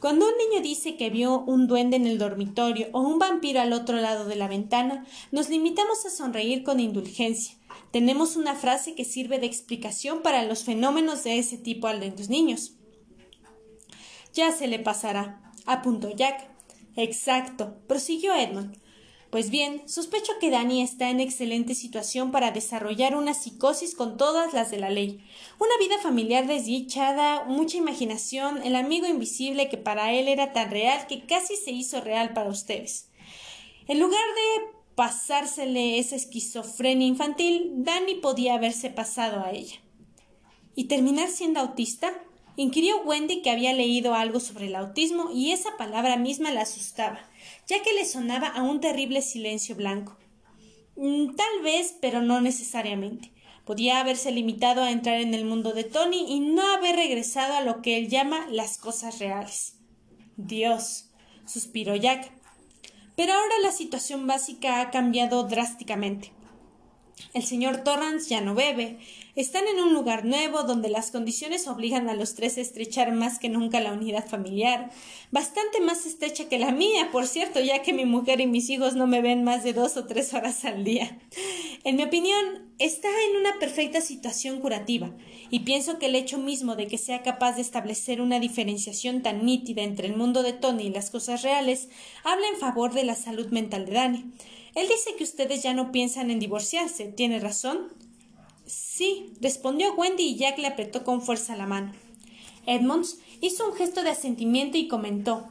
Cuando 0.00 0.26
un 0.26 0.32
niño 0.36 0.62
dice 0.62 0.96
que 0.96 1.10
vio 1.10 1.40
un 1.40 1.66
duende 1.66 1.96
en 1.96 2.06
el 2.06 2.18
dormitorio 2.18 2.88
o 2.92 3.00
un 3.00 3.18
vampiro 3.18 3.60
al 3.60 3.72
otro 3.72 3.96
lado 3.96 4.24
de 4.24 4.36
la 4.36 4.48
ventana, 4.48 5.06
nos 5.30 5.50
limitamos 5.50 6.06
a 6.06 6.10
sonreír 6.10 6.62
con 6.62 6.80
indulgencia. 6.80 7.56
Tenemos 7.90 8.36
una 8.36 8.54
frase 8.54 8.94
que 8.94 9.04
sirve 9.04 9.38
de 9.38 9.46
explicación 9.46 10.22
para 10.22 10.44
los 10.44 10.64
fenómenos 10.64 11.24
de 11.24 11.38
ese 11.38 11.58
tipo 11.58 11.88
de 11.88 12.10
los 12.10 12.28
niños. 12.30 12.74
Ya 14.32 14.52
se 14.52 14.68
le 14.68 14.78
pasará, 14.78 15.52
apuntó 15.66 16.10
Jack. 16.10 16.48
Exacto, 16.96 17.76
prosiguió 17.86 18.34
Edmund. 18.34 18.76
Pues 19.30 19.50
bien, 19.50 19.88
sospecho 19.88 20.32
que 20.40 20.50
Dani 20.50 20.82
está 20.82 21.08
en 21.08 21.20
excelente 21.20 21.76
situación 21.76 22.32
para 22.32 22.50
desarrollar 22.50 23.14
una 23.14 23.32
psicosis 23.32 23.94
con 23.94 24.16
todas 24.16 24.52
las 24.52 24.72
de 24.72 24.78
la 24.78 24.90
ley. 24.90 25.24
Una 25.60 25.76
vida 25.78 25.98
familiar 26.02 26.48
desdichada, 26.48 27.44
mucha 27.44 27.76
imaginación, 27.76 28.60
el 28.64 28.74
amigo 28.74 29.06
invisible 29.06 29.68
que 29.68 29.76
para 29.76 30.12
él 30.12 30.26
era 30.26 30.52
tan 30.52 30.72
real 30.72 31.06
que 31.06 31.26
casi 31.26 31.54
se 31.54 31.70
hizo 31.70 32.00
real 32.00 32.32
para 32.32 32.50
ustedes. 32.50 33.08
En 33.86 34.00
lugar 34.00 34.18
de 34.18 34.66
pasársele 34.96 36.00
esa 36.00 36.16
esquizofrenia 36.16 37.06
infantil, 37.06 37.70
Dani 37.76 38.16
podía 38.16 38.54
haberse 38.54 38.90
pasado 38.90 39.44
a 39.44 39.52
ella. 39.52 39.76
¿Y 40.74 40.84
terminar 40.84 41.28
siendo 41.28 41.60
autista? 41.60 42.12
inquirió 42.56 43.00
Wendy 43.02 43.42
que 43.42 43.50
había 43.50 43.72
leído 43.74 44.12
algo 44.14 44.40
sobre 44.40 44.66
el 44.66 44.74
autismo 44.74 45.30
y 45.32 45.52
esa 45.52 45.76
palabra 45.76 46.16
misma 46.16 46.50
la 46.50 46.62
asustaba 46.62 47.29
ya 47.70 47.80
que 47.82 47.94
le 47.94 48.04
sonaba 48.04 48.48
a 48.48 48.62
un 48.62 48.80
terrible 48.80 49.22
silencio 49.22 49.76
blanco. 49.76 50.16
Mm, 50.96 51.36
tal 51.36 51.62
vez, 51.62 51.94
pero 52.00 52.20
no 52.20 52.40
necesariamente. 52.40 53.30
Podía 53.64 54.00
haberse 54.00 54.32
limitado 54.32 54.82
a 54.82 54.90
entrar 54.90 55.20
en 55.20 55.34
el 55.34 55.44
mundo 55.44 55.72
de 55.72 55.84
Tony 55.84 56.26
y 56.28 56.40
no 56.40 56.66
haber 56.72 56.96
regresado 56.96 57.54
a 57.54 57.60
lo 57.60 57.80
que 57.80 57.96
él 57.96 58.08
llama 58.08 58.48
las 58.50 58.76
cosas 58.76 59.20
reales. 59.20 59.74
Dios, 60.36 61.10
suspiró 61.46 61.94
Jack. 61.94 62.32
Pero 63.14 63.34
ahora 63.34 63.54
la 63.62 63.70
situación 63.70 64.26
básica 64.26 64.80
ha 64.80 64.90
cambiado 64.90 65.44
drásticamente. 65.44 66.32
El 67.34 67.44
señor 67.44 67.84
Torrance 67.84 68.28
ya 68.28 68.40
no 68.40 68.56
bebe. 68.56 68.98
Están 69.36 69.64
en 69.68 69.80
un 69.80 69.94
lugar 69.94 70.24
nuevo 70.24 70.64
donde 70.64 70.88
las 70.88 71.10
condiciones 71.10 71.68
obligan 71.68 72.08
a 72.08 72.14
los 72.14 72.34
tres 72.34 72.58
a 72.58 72.60
estrechar 72.60 73.12
más 73.12 73.38
que 73.38 73.48
nunca 73.48 73.80
la 73.80 73.92
unidad 73.92 74.26
familiar. 74.26 74.90
Bastante 75.30 75.80
más 75.80 76.04
estrecha 76.04 76.48
que 76.48 76.58
la 76.58 76.72
mía, 76.72 77.10
por 77.12 77.26
cierto, 77.26 77.60
ya 77.60 77.82
que 77.82 77.92
mi 77.92 78.04
mujer 78.04 78.40
y 78.40 78.46
mis 78.46 78.68
hijos 78.70 78.96
no 78.96 79.06
me 79.06 79.22
ven 79.22 79.44
más 79.44 79.62
de 79.62 79.72
dos 79.72 79.96
o 79.96 80.06
tres 80.06 80.34
horas 80.34 80.64
al 80.64 80.82
día. 80.82 81.18
En 81.84 81.96
mi 81.96 82.02
opinión, 82.02 82.70
está 82.78 83.08
en 83.08 83.36
una 83.36 83.58
perfecta 83.58 84.00
situación 84.00 84.60
curativa, 84.60 85.14
y 85.50 85.60
pienso 85.60 85.98
que 85.98 86.06
el 86.06 86.14
hecho 86.14 86.38
mismo 86.38 86.76
de 86.76 86.86
que 86.86 86.98
sea 86.98 87.22
capaz 87.22 87.52
de 87.54 87.62
establecer 87.62 88.20
una 88.20 88.40
diferenciación 88.40 89.22
tan 89.22 89.44
nítida 89.44 89.82
entre 89.82 90.08
el 90.08 90.16
mundo 90.16 90.42
de 90.42 90.52
Tony 90.52 90.84
y 90.84 90.90
las 90.90 91.10
cosas 91.10 91.42
reales 91.42 91.88
habla 92.24 92.46
en 92.48 92.58
favor 92.58 92.92
de 92.92 93.04
la 93.04 93.14
salud 93.14 93.46
mental 93.48 93.86
de 93.86 93.92
Dani. 93.92 94.24
Él 94.74 94.88
dice 94.88 95.16
que 95.16 95.24
ustedes 95.24 95.62
ya 95.62 95.74
no 95.74 95.90
piensan 95.90 96.30
en 96.30 96.38
divorciarse. 96.38 97.06
¿Tiene 97.06 97.40
razón? 97.40 97.88
Sí, 98.70 99.32
respondió 99.40 99.94
Wendy 99.94 100.22
y 100.22 100.36
Jack 100.36 100.58
le 100.58 100.68
apretó 100.68 101.02
con 101.02 101.22
fuerza 101.22 101.56
la 101.56 101.66
mano. 101.66 101.92
Edmonds 102.66 103.18
hizo 103.40 103.68
un 103.68 103.74
gesto 103.74 104.02
de 104.02 104.10
asentimiento 104.10 104.78
y 104.78 104.86
comentó 104.86 105.48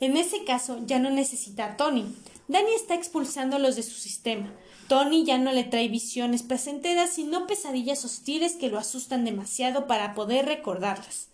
En 0.00 0.16
ese 0.16 0.44
caso 0.44 0.78
ya 0.86 0.98
no 0.98 1.10
necesita 1.10 1.66
a 1.66 1.76
Tony. 1.76 2.06
Danny 2.48 2.72
está 2.74 2.94
expulsándolos 2.94 3.76
de 3.76 3.82
su 3.82 3.94
sistema. 3.94 4.52
Tony 4.88 5.24
ya 5.24 5.38
no 5.38 5.52
le 5.52 5.64
trae 5.64 5.88
visiones 5.88 6.42
placenteras, 6.42 7.10
sino 7.10 7.46
pesadillas 7.46 8.04
hostiles 8.04 8.54
que 8.54 8.68
lo 8.68 8.78
asustan 8.78 9.24
demasiado 9.24 9.86
para 9.86 10.14
poder 10.14 10.46
recordarlas, 10.46 11.28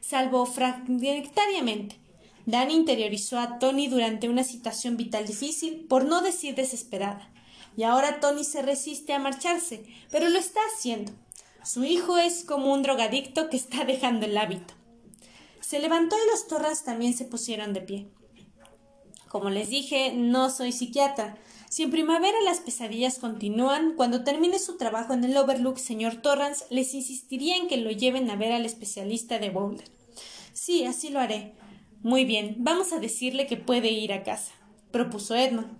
salvo 0.00 0.44
fragmentariamente. 0.46 1.96
Dan 2.46 2.70
interiorizó 2.70 3.38
a 3.38 3.58
Tony 3.58 3.88
durante 3.88 4.28
una 4.28 4.44
situación 4.44 4.96
vital 4.96 5.26
difícil, 5.26 5.86
por 5.88 6.04
no 6.04 6.20
decir 6.20 6.54
desesperada. 6.54 7.30
Y 7.76 7.82
ahora 7.82 8.20
Tony 8.20 8.44
se 8.44 8.62
resiste 8.62 9.12
a 9.12 9.18
marcharse, 9.18 9.84
pero 10.10 10.28
lo 10.28 10.38
está 10.38 10.60
haciendo. 10.74 11.12
Su 11.64 11.84
hijo 11.84 12.16
es 12.16 12.44
como 12.44 12.72
un 12.72 12.82
drogadicto 12.82 13.50
que 13.50 13.56
está 13.56 13.84
dejando 13.84 14.26
el 14.26 14.38
hábito. 14.38 14.74
Se 15.60 15.80
levantó 15.80 16.16
y 16.16 16.30
los 16.30 16.46
torras 16.46 16.84
también 16.84 17.14
se 17.14 17.24
pusieron 17.24 17.72
de 17.72 17.80
pie. 17.80 18.08
Como 19.28 19.50
les 19.50 19.68
dije, 19.68 20.12
no 20.14 20.48
soy 20.50 20.72
psiquiatra. 20.72 21.36
Si 21.68 21.82
en 21.82 21.90
primavera 21.90 22.40
las 22.44 22.60
pesadillas 22.60 23.18
continúan, 23.18 23.94
cuando 23.96 24.22
termine 24.22 24.60
su 24.60 24.76
trabajo 24.76 25.12
en 25.12 25.24
el 25.24 25.36
Overlook, 25.36 25.78
señor 25.78 26.16
Torrance 26.22 26.64
les 26.70 26.94
insistiría 26.94 27.56
en 27.56 27.66
que 27.66 27.76
lo 27.76 27.90
lleven 27.90 28.30
a 28.30 28.36
ver 28.36 28.52
al 28.52 28.64
especialista 28.64 29.38
de 29.40 29.50
Boulder. 29.50 29.88
Sí, 30.52 30.84
así 30.84 31.10
lo 31.10 31.18
haré. 31.18 31.54
Muy 32.02 32.24
bien, 32.24 32.54
vamos 32.58 32.92
a 32.92 33.00
decirle 33.00 33.48
que 33.48 33.56
puede 33.56 33.90
ir 33.90 34.12
a 34.12 34.22
casa, 34.22 34.52
propuso 34.92 35.34
Edmund. 35.34 35.76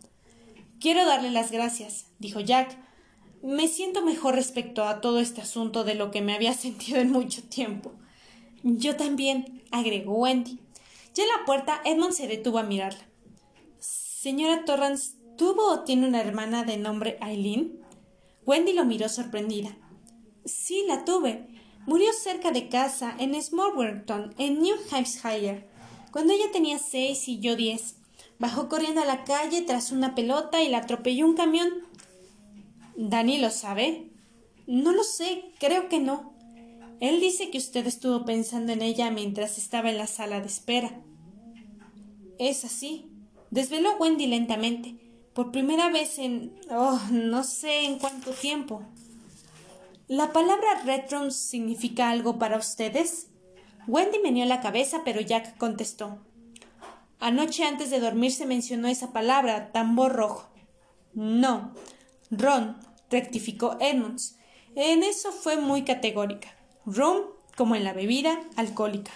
Quiero 0.80 1.06
darle 1.06 1.30
las 1.30 1.50
gracias, 1.50 2.06
dijo 2.18 2.40
Jack. 2.40 2.78
Me 3.42 3.68
siento 3.68 4.02
mejor 4.02 4.34
respecto 4.34 4.84
a 4.84 5.00
todo 5.00 5.20
este 5.20 5.40
asunto 5.40 5.84
de 5.84 5.94
lo 5.94 6.10
que 6.10 6.22
me 6.22 6.34
había 6.34 6.54
sentido 6.54 6.98
en 6.98 7.10
mucho 7.10 7.42
tiempo. 7.42 7.92
Yo 8.62 8.96
también, 8.96 9.62
agregó 9.70 10.14
Wendy. 10.14 10.60
Ya 11.14 11.22
en 11.22 11.28
la 11.28 11.44
puerta, 11.46 11.80
Edmund 11.84 12.12
se 12.12 12.26
detuvo 12.26 12.58
a 12.58 12.62
mirarla. 12.62 13.06
Señora 13.78 14.64
Torrance, 14.64 15.16
¿tuvo 15.36 15.70
o 15.70 15.80
tiene 15.80 16.08
una 16.08 16.20
hermana 16.20 16.64
de 16.64 16.76
nombre 16.76 17.18
Eileen? 17.22 17.80
Wendy 18.44 18.72
lo 18.72 18.84
miró 18.84 19.08
sorprendida. 19.08 19.76
Sí, 20.44 20.84
la 20.86 21.04
tuve. 21.04 21.48
Murió 21.86 22.12
cerca 22.12 22.50
de 22.50 22.68
casa, 22.68 23.14
en 23.18 23.40
Smallworthton, 23.40 24.34
en 24.38 24.60
New 24.60 24.76
Hampshire 24.90 25.76
cuando 26.16 26.32
ella 26.32 26.50
tenía 26.50 26.78
seis 26.78 27.28
y 27.28 27.40
yo 27.40 27.56
diez. 27.56 27.96
Bajó 28.38 28.68
corriendo 28.68 29.00
a 29.00 29.06
la 29.06 29.24
calle 29.24 29.62
tras 29.62 29.92
una 29.92 30.14
pelota 30.14 30.62
y 30.62 30.68
la 30.68 30.78
atropelló 30.78 31.26
un 31.26 31.34
camión. 31.34 31.68
¿Dani 32.96 33.38
lo 33.38 33.50
sabe? 33.50 34.10
No 34.66 34.92
lo 34.92 35.04
sé, 35.04 35.52
creo 35.58 35.88
que 35.88 36.00
no. 36.00 36.34
Él 37.00 37.20
dice 37.20 37.50
que 37.50 37.58
usted 37.58 37.86
estuvo 37.86 38.24
pensando 38.24 38.72
en 38.72 38.82
ella 38.82 39.10
mientras 39.10 39.58
estaba 39.58 39.90
en 39.90 39.98
la 39.98 40.06
sala 40.06 40.40
de 40.40 40.46
espera. 40.46 41.00
Es 42.38 42.64
así. 42.64 43.10
Desveló 43.50 43.96
Wendy 43.98 44.26
lentamente. 44.26 44.96
Por 45.34 45.52
primera 45.52 45.90
vez 45.90 46.18
en. 46.18 46.58
Oh, 46.70 47.00
no 47.10 47.44
sé 47.44 47.84
en 47.84 47.98
cuánto 47.98 48.32
tiempo. 48.32 48.82
¿La 50.08 50.32
palabra 50.32 50.82
retron 50.84 51.32
significa 51.32 52.10
algo 52.10 52.38
para 52.38 52.56
ustedes? 52.56 53.28
Wendy 53.86 54.18
meneó 54.20 54.46
la 54.46 54.60
cabeza, 54.60 55.02
pero 55.04 55.20
Jack 55.20 55.58
contestó. 55.58 56.18
Anoche 57.26 57.64
antes 57.64 57.90
de 57.90 57.98
dormir 57.98 58.30
se 58.30 58.46
mencionó 58.46 58.86
esa 58.86 59.12
palabra, 59.12 59.72
tambor 59.72 60.12
rojo. 60.12 60.48
No. 61.12 61.74
Ron, 62.30 62.76
rectificó 63.10 63.76
Edmonds. 63.80 64.36
En 64.76 65.02
eso 65.02 65.32
fue 65.32 65.56
muy 65.56 65.82
categórica. 65.82 66.56
Ron, 66.84 67.22
como 67.56 67.74
en 67.74 67.82
la 67.82 67.92
bebida 67.92 68.40
alcohólica. 68.54 69.10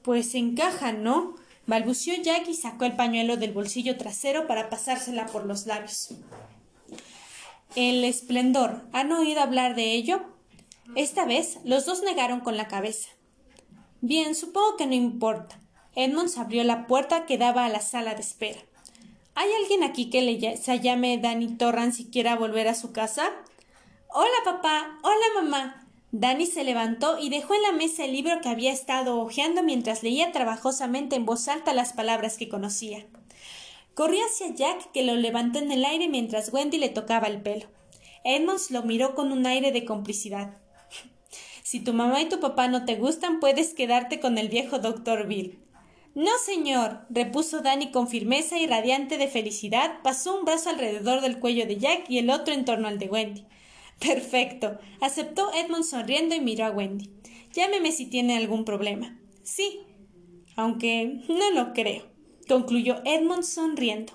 Pues 0.00 0.34
encaja, 0.34 0.92
¿no? 0.92 1.34
balbució 1.66 2.14
Jack 2.22 2.48
y 2.48 2.54
sacó 2.54 2.86
el 2.86 2.96
pañuelo 2.96 3.36
del 3.36 3.52
bolsillo 3.52 3.98
trasero 3.98 4.46
para 4.46 4.70
pasársela 4.70 5.26
por 5.26 5.44
los 5.44 5.66
labios. 5.66 6.14
El 7.76 8.02
esplendor. 8.02 8.80
¿Han 8.94 9.12
oído 9.12 9.42
hablar 9.42 9.74
de 9.74 9.92
ello? 9.92 10.22
Esta 10.94 11.26
vez 11.26 11.58
los 11.64 11.84
dos 11.84 12.02
negaron 12.02 12.40
con 12.40 12.56
la 12.56 12.66
cabeza. 12.66 13.10
Bien, 14.00 14.34
supongo 14.34 14.78
que 14.78 14.86
no 14.86 14.94
importa. 14.94 15.60
Edmonds 16.02 16.38
abrió 16.38 16.64
la 16.64 16.86
puerta 16.86 17.26
que 17.26 17.36
daba 17.36 17.66
a 17.66 17.68
la 17.68 17.80
sala 17.80 18.14
de 18.14 18.22
espera. 18.22 18.58
¿Hay 19.34 19.50
alguien 19.60 19.82
aquí 19.82 20.08
que 20.08 20.22
le 20.22 20.56
se 20.56 20.80
llame 20.80 21.18
Danny 21.18 21.58
Torrance 21.58 22.00
y 22.00 22.06
quiera 22.06 22.36
volver 22.36 22.68
a 22.68 22.74
su 22.74 22.90
casa? 22.92 23.30
Hola, 24.08 24.30
papá. 24.46 24.98
Hola, 25.02 25.42
mamá. 25.42 25.86
Danny 26.10 26.46
se 26.46 26.64
levantó 26.64 27.18
y 27.18 27.28
dejó 27.28 27.52
en 27.52 27.62
la 27.62 27.72
mesa 27.72 28.06
el 28.06 28.12
libro 28.12 28.40
que 28.40 28.48
había 28.48 28.72
estado 28.72 29.20
hojeando 29.20 29.62
mientras 29.62 30.02
leía 30.02 30.32
trabajosamente 30.32 31.16
en 31.16 31.26
voz 31.26 31.48
alta 31.48 31.74
las 31.74 31.92
palabras 31.92 32.38
que 32.38 32.48
conocía. 32.48 33.06
Corrió 33.92 34.24
hacia 34.24 34.54
Jack, 34.54 34.92
que 34.92 35.04
lo 35.04 35.16
levantó 35.16 35.58
en 35.58 35.70
el 35.70 35.84
aire 35.84 36.08
mientras 36.08 36.50
Wendy 36.50 36.78
le 36.78 36.88
tocaba 36.88 37.26
el 37.26 37.42
pelo. 37.42 37.66
Edmonds 38.24 38.70
lo 38.70 38.84
miró 38.84 39.14
con 39.14 39.32
un 39.32 39.44
aire 39.44 39.70
de 39.70 39.84
complicidad. 39.84 40.56
Si 41.62 41.78
tu 41.78 41.92
mamá 41.92 42.20
y 42.22 42.28
tu 42.28 42.40
papá 42.40 42.66
no 42.66 42.84
te 42.84 42.96
gustan, 42.96 43.38
puedes 43.38 43.74
quedarte 43.74 44.18
con 44.18 44.38
el 44.38 44.48
viejo 44.48 44.80
doctor 44.80 45.28
Bill. 45.28 45.60
No, 46.14 46.30
señor, 46.44 47.06
repuso 47.08 47.60
Danny 47.60 47.92
con 47.92 48.08
firmeza 48.08 48.58
y 48.58 48.66
radiante 48.66 49.16
de 49.16 49.28
felicidad, 49.28 50.02
pasó 50.02 50.36
un 50.36 50.44
brazo 50.44 50.70
alrededor 50.70 51.20
del 51.20 51.38
cuello 51.38 51.66
de 51.66 51.76
Jack 51.76 52.10
y 52.10 52.18
el 52.18 52.30
otro 52.30 52.52
en 52.52 52.64
torno 52.64 52.88
al 52.88 52.98
de 52.98 53.08
Wendy. 53.08 53.46
Perfecto, 54.00 54.78
aceptó 55.00 55.52
Edmund 55.54 55.84
sonriendo 55.84 56.34
y 56.34 56.40
miró 56.40 56.64
a 56.64 56.70
Wendy. 56.70 57.10
Llámeme 57.52 57.92
si 57.92 58.06
tiene 58.06 58.36
algún 58.36 58.64
problema. 58.64 59.18
Sí, 59.44 59.82
aunque 60.56 61.22
no 61.28 61.50
lo 61.52 61.72
creo, 61.72 62.06
concluyó 62.48 63.02
Edmund 63.04 63.44
sonriendo. 63.44 64.12